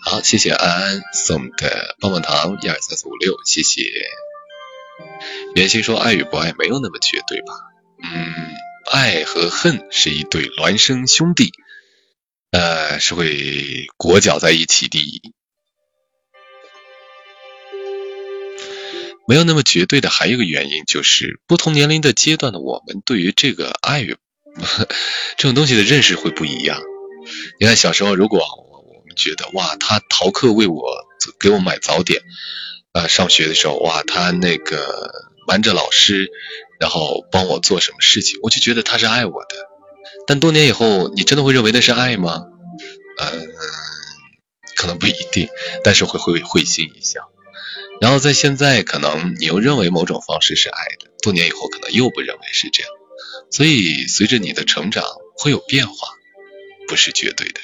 [0.00, 3.82] 好，谢谢安安送的棒棒糖，一二三四五六，谢谢。
[5.54, 7.52] 袁心说爱与不爱没有那么绝对吧？
[8.02, 8.34] 嗯，
[8.90, 11.52] 爱和恨是一对孪生兄弟。
[12.52, 14.98] 呃，是会裹脚在一起的，
[19.28, 20.08] 没有那么绝对的。
[20.08, 24.16] 还有一个原因就是，不同年龄的阶段的我们对于这个爱与
[25.36, 26.80] 这种东西的认识会不一样。
[27.58, 31.06] 你看，小时候如果我们觉得哇，他逃课为我
[31.40, 32.22] 给我买早点，
[32.92, 35.10] 呃，上学的时候哇，他那个
[35.46, 36.30] 瞒着老师，
[36.78, 39.56] 然后帮我做什么事情，我就觉得他是爱我的。
[40.26, 42.44] 但多年以后，你真的会认为那是爱吗？
[43.18, 43.48] 嗯，
[44.76, 45.48] 可能不一定，
[45.84, 47.20] 但是会会会心一笑。
[48.00, 52.92] 然后在现在，可能你又认为某种方式是爱的，多年以后可能又不认为是这样。
[53.50, 55.04] 所以随着你的成长
[55.38, 55.94] 会有变化，
[56.88, 57.60] 不是绝对的。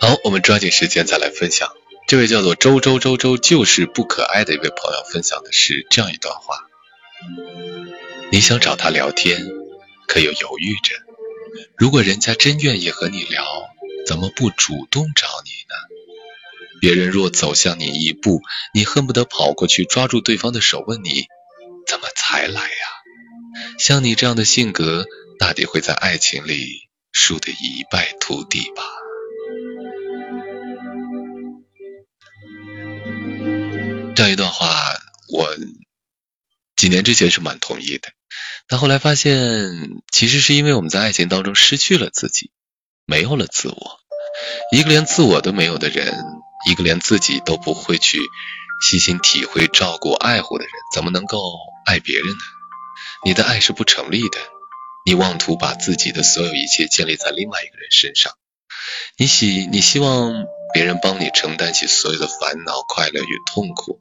[0.00, 1.72] 好，我们抓紧时间再来分享。
[2.08, 6.66] 这位叫做周周周周就是不可爱的一位朋友分享的是这样一段话。
[8.30, 9.46] 你想找他聊天，
[10.08, 10.96] 可又犹豫着。
[11.78, 13.44] 如果人家真愿意和你聊，
[14.06, 15.74] 怎么不主动找你呢？
[16.80, 18.42] 别人若走向你一步，
[18.74, 21.26] 你恨不得跑过去抓住对方的手，问你
[21.86, 23.01] 怎么才来呀？
[23.82, 25.06] 像你这样的性格，
[25.40, 28.84] 大抵会在爱情里输得一败涂地吧。
[34.14, 34.72] 这样一段话，
[35.32, 35.56] 我。
[36.76, 38.10] 几年之前是蛮同意的，
[38.68, 42.52] 但后来发现，其实是因为我们在爱情当中失去了自己，
[43.04, 43.98] 没有了自我。
[44.70, 46.14] 一个连自我都没有的人，
[46.70, 48.20] 一个连自己都不会去
[48.80, 51.40] 细心体会、照顾、爱护的人，怎么能够
[51.84, 52.61] 爱别人呢？
[53.24, 54.38] 你的爱是不成立的。
[55.04, 58.32] 你妄图把自己的所有一切建立在另外一个人身上，
[59.16, 64.00] 你希你希望别人帮你承担起所有的烦恼、快乐与痛苦，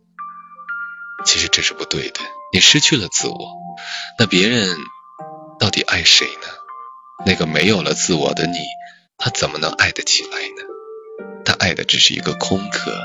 [1.25, 2.19] 其实这是不对的。
[2.53, 3.37] 你失去了自我，
[4.19, 4.77] 那别人
[5.59, 6.47] 到底爱谁呢？
[7.25, 8.57] 那个没有了自我的你，
[9.17, 10.63] 他怎么能爱得起来呢？
[11.45, 12.95] 他爱的只是一个空壳，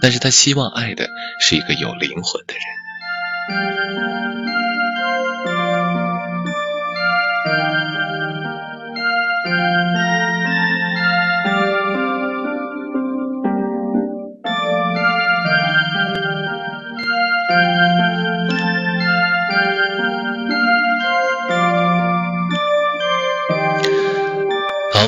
[0.00, 1.08] 但是他希望爱的
[1.40, 2.62] 是一个有灵魂的人。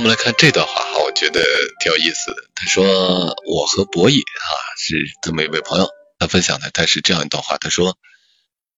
[0.07, 1.45] 们来看这段话哈，我觉得
[1.81, 2.45] 挺有意思的。
[2.55, 4.47] 他说：“我和博野啊
[4.79, 5.89] 是这么一位朋友，
[6.21, 7.59] 他分享的他是这样一段话。
[7.59, 7.99] 他说，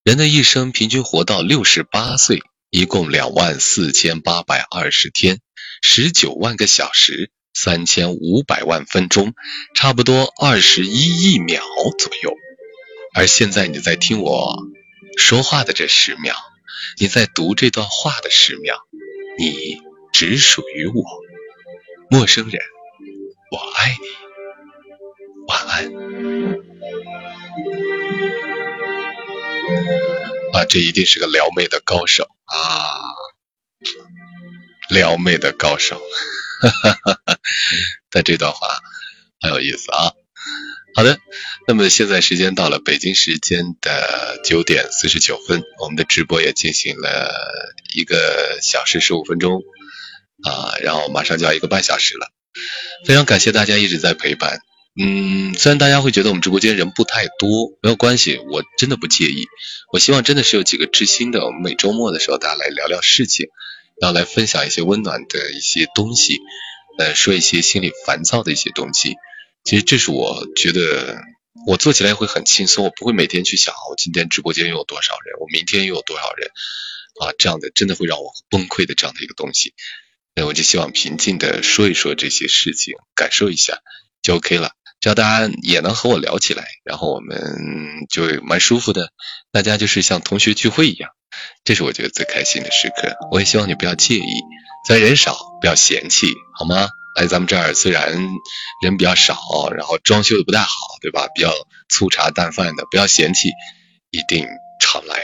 [0.04, 2.40] 人的一生平均活到六十八岁，
[2.70, 5.40] 一共两万四千八百二十天，
[5.82, 9.34] 十九万个小时，三千五百万分钟，
[9.74, 11.62] 差不多二十一亿秒
[11.98, 12.32] 左右。
[13.14, 14.56] 而现在你在听我
[15.18, 16.34] 说话的这十秒，
[16.98, 18.78] 你在读这段话的十秒，
[19.38, 19.86] 你。”
[20.18, 21.04] 只属于我，
[22.10, 22.60] 陌生人，
[23.52, 24.08] 我爱你，
[25.46, 25.84] 晚安。
[30.54, 32.98] 啊，这一定是个撩妹的高手啊，
[34.90, 36.02] 撩妹的高手，
[36.62, 37.38] 哈哈哈哈
[38.10, 38.66] 但这段话
[39.40, 40.10] 很有意思啊。
[40.96, 41.20] 好的，
[41.68, 49.62] 那么现在时间到了北京时间的九点四十九分，我们的直播也进行了一个小时十五分钟。
[50.44, 52.30] 啊，然后马上就要一个半小时了，
[53.06, 54.60] 非常感谢大家一直在陪伴。
[55.00, 59.46] 嗯，虽然大家会觉得我们直播间人不太多，没有关系，我真的不介意。
[59.92, 63.46] 我希望真的是有几个知心的，我们每周末的时候大家来聊聊事情，
[64.00, 66.38] 然后来分享一些温暖的一些东西，
[66.98, 69.14] 呃，说一些心里烦躁的一些东西。
[69.62, 71.20] 其实这是我觉得
[71.66, 76.50] 我做起来会很轻松，我不会每天去想我今天直播间又有多少人，我明天又有多少人
[77.20, 79.74] 啊，这样的真的会让我崩溃的这样的一个东西。
[80.44, 83.78] 我就希望平静的说一说这些事情，感受一下
[84.22, 84.72] 就 OK 了。
[85.00, 87.38] 只要大家也能和我聊起来，然后我们
[88.10, 89.10] 就蛮舒服的。
[89.52, 91.10] 大家就是像同学聚会一样，
[91.62, 93.16] 这是我觉得最开心的时刻。
[93.30, 94.26] 我也希望你不要介意，
[94.86, 96.88] 虽然人少，不要嫌弃，好吗？
[97.16, 98.12] 来咱们这儿虽然
[98.82, 100.68] 人比较少，然后装修的不太好，
[101.00, 101.28] 对吧？
[101.34, 101.52] 比较
[101.88, 103.48] 粗茶淡饭的，不要嫌弃，
[104.10, 104.46] 一定
[104.80, 105.16] 常来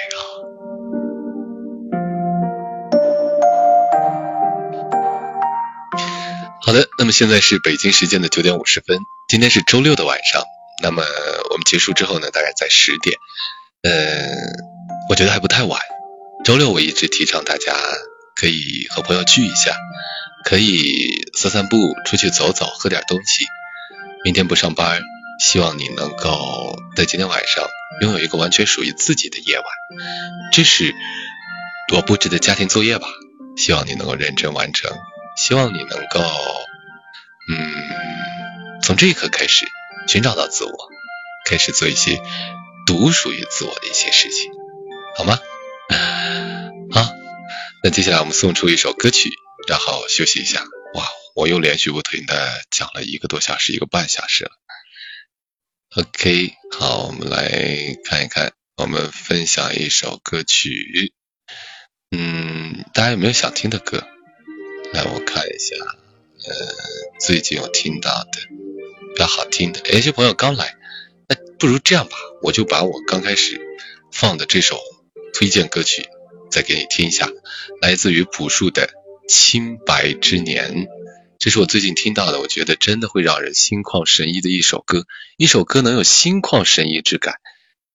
[6.66, 10.42] 好的，那么现在是北京时间的九点五十分，今天是周六的晚上。
[10.82, 11.02] 那么
[11.50, 13.18] 我们结束之后呢，大概在十点，
[13.82, 13.92] 嗯，
[15.10, 15.78] 我觉得还不太晚。
[16.42, 17.74] 周六我一直提倡大家
[18.34, 19.76] 可以和朋友聚一下，
[20.46, 21.76] 可以散散步，
[22.06, 23.44] 出去走走，喝点东西。
[24.24, 25.02] 明天不上班，
[25.40, 27.68] 希望你能够在今天晚上
[28.00, 29.66] 拥有一个完全属于自己的夜晚。
[30.50, 30.94] 这是
[31.92, 33.06] 我布置的家庭作业吧，
[33.54, 34.90] 希望你能够认真完成。
[35.36, 36.20] 希望你能够，
[37.50, 39.66] 嗯，从这一刻开始
[40.06, 40.88] 寻找到自我，
[41.44, 42.20] 开始做一些
[42.86, 44.50] 独属于自我的一些事情，
[45.16, 45.38] 好吗？
[46.92, 47.12] 好，
[47.82, 49.30] 那接下来我们送出一首歌曲，
[49.68, 50.64] 然后休息一下。
[50.94, 54.52] 哇，我又连续不停的讲了一个多小时，一个半小时了。
[55.96, 61.12] OK，好，我们来看一看，我们分享一首歌曲。
[62.16, 64.06] 嗯，大家有没有想听的歌？
[64.94, 65.74] 来，我看一下，
[66.46, 68.38] 呃，最近有听到的
[69.12, 70.76] 比较好听的，有些朋友刚来，
[71.26, 73.60] 那不如这样吧，我就把我刚开始
[74.12, 74.78] 放的这首
[75.32, 76.06] 推荐歌曲
[76.48, 77.28] 再给你听一下，
[77.82, 78.86] 来自于朴树的
[79.28, 80.84] 《清白之年》，
[81.40, 85.06] 这是我最近听到的，我觉得真的会让人心旷神怡的一首歌。
[85.36, 87.40] 一首歌能有心旷神怡之感，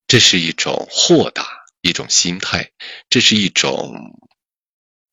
[0.06, 1.48] 这是一种豁达，
[1.80, 2.72] 一种心态，
[3.10, 3.96] 这是一种，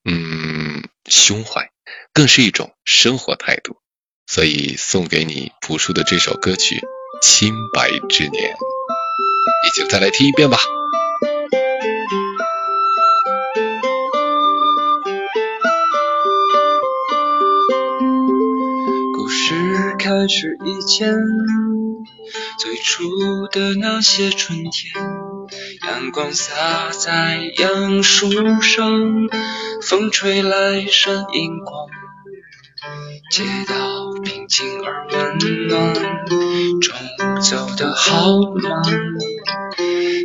[0.06, 1.70] 嗯，胸怀。
[2.12, 3.76] 更是一种生活态度，
[4.26, 6.76] 所以送给你朴树的这首歌曲
[7.20, 8.54] 《清白之年》，
[9.66, 10.58] 一起再来听一遍吧。
[19.14, 19.54] 故事
[19.98, 21.12] 开始以前，
[22.58, 24.94] 最初的那些春天，
[25.96, 28.86] 阳光洒在杨树上，
[29.80, 31.88] 风吹来闪银光。
[33.30, 35.94] 街道平静而温暖，
[36.82, 38.26] 中午走得好
[38.62, 38.82] 慢。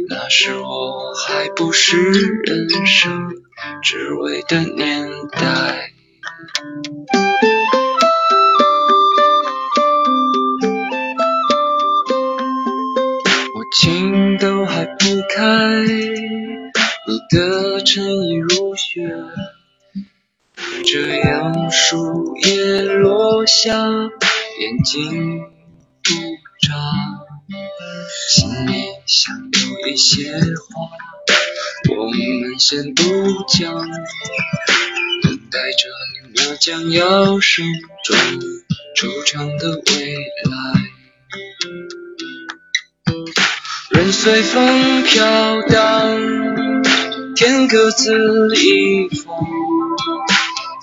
[0.09, 3.29] 那时我还不是人生
[3.81, 5.93] 只为的年代。
[29.91, 30.89] 一些话，
[31.93, 33.03] 我们先不
[33.49, 33.73] 讲，
[35.21, 35.89] 等待着
[36.33, 37.65] 那将要盛
[38.05, 38.17] 装
[38.95, 40.15] 出场的未
[40.49, 40.55] 来。
[43.89, 46.17] 人随风飘荡，
[47.35, 49.35] 天各自一方，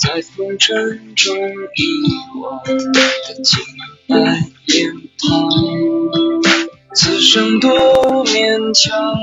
[0.02, 2.12] 在风尘中遗
[2.42, 3.64] 忘的清
[4.06, 6.47] 白脸庞。
[6.94, 9.14] 此生多勉强，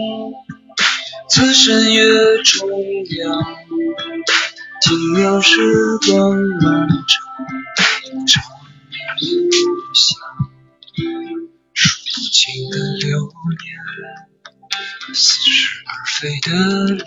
[1.30, 2.04] 此生越
[2.44, 3.44] 重量，
[4.82, 7.06] 轻描时光漫长，
[8.28, 8.44] 长
[9.20, 10.20] 夜无香。
[11.74, 13.20] 数不清的流
[13.60, 16.52] 年，似是而非的
[16.94, 17.04] 脸，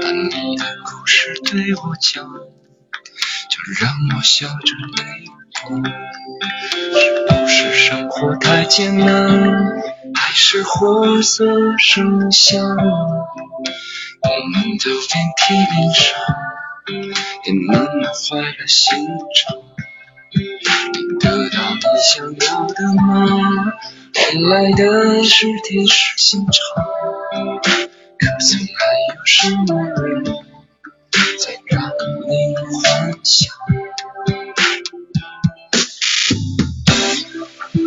[0.00, 2.24] 把你的故事对我讲，
[3.50, 5.43] 就让我笑着泪。
[5.66, 9.72] 是不是生活太艰难，
[10.14, 11.46] 还是活色
[11.78, 12.60] 生香？
[12.66, 16.04] 我们都遍体鳞伤，
[17.44, 19.56] 也慢慢坏了心肠。
[20.34, 23.72] 你得到你想要的吗？
[24.14, 26.84] 换来的是铁石心肠。
[28.18, 28.68] 可曾还
[29.08, 31.90] 有什么人在让
[32.28, 33.54] 你幻想？
[37.74, 37.82] 随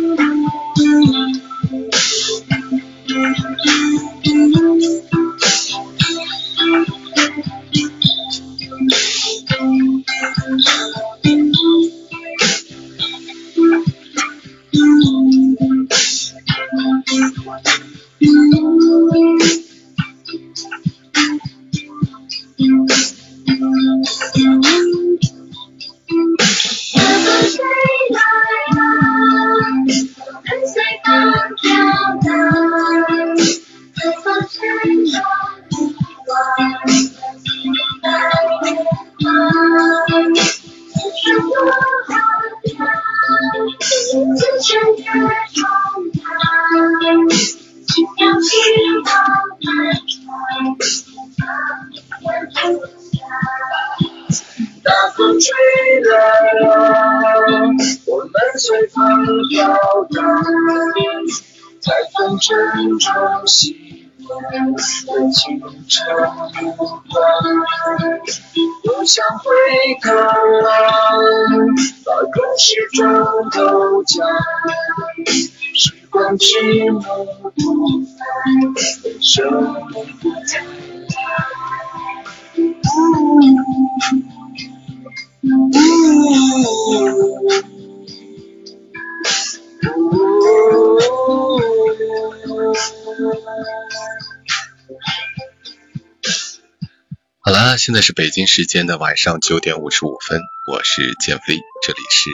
[97.40, 102.28] 好啦，现在是北京时间的晚上九点五十五分，我是建飞，这里是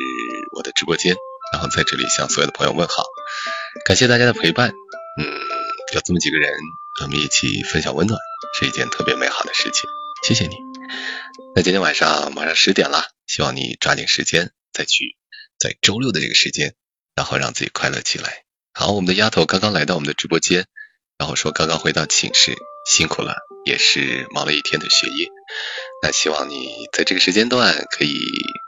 [0.57, 1.15] 我的直播间，
[1.53, 3.05] 然后在这里向所有的朋友问好，
[3.83, 4.71] 感谢大家的陪伴。
[5.19, 5.27] 嗯，
[5.95, 6.53] 有这么几个人，
[7.03, 8.19] 我们一起分享温暖，
[8.59, 9.91] 是一件特别美好的事情，
[10.23, 10.57] 谢谢你。
[11.55, 15.17] 那今天晚上马上十点了，希望你抓紧时间再去，
[15.59, 16.75] 在周六的这个时间，
[17.15, 18.45] 然后让自己快乐起来。
[18.73, 20.67] 好，我们的丫头刚刚来到我们的直播间，
[21.19, 22.57] 然后说刚刚回到寝室，
[22.89, 23.37] 辛苦了，
[23.67, 25.29] 也是忙了一天的学业。
[26.03, 28.19] 那希望你在这个时间段可以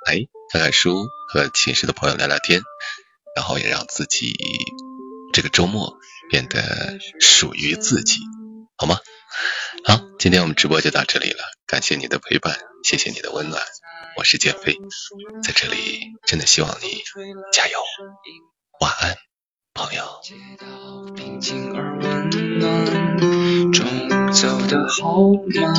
[0.06, 0.18] 哎
[0.52, 2.62] 看看书，和寝室的朋友聊聊天，
[3.34, 4.36] 然后也让自己
[5.36, 5.98] 这个周末
[6.30, 8.20] 变得属于自己，
[8.74, 8.96] 好吗？
[9.84, 13.62] 好，今天我们直播就到这里了，感谢你的陪伴，谢谢你的温暖，
[14.16, 14.78] 我是建飞，
[15.44, 17.02] 在这里真的希望你
[17.52, 17.78] 加油，
[18.80, 19.14] 晚安，
[19.74, 20.22] 朋友。
[24.32, 25.20] 走得好
[25.54, 25.74] 慢。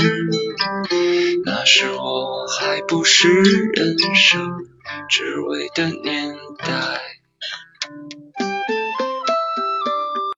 [1.45, 3.27] 那时我还不是
[3.73, 4.67] 人生
[5.09, 7.01] 只为的年代。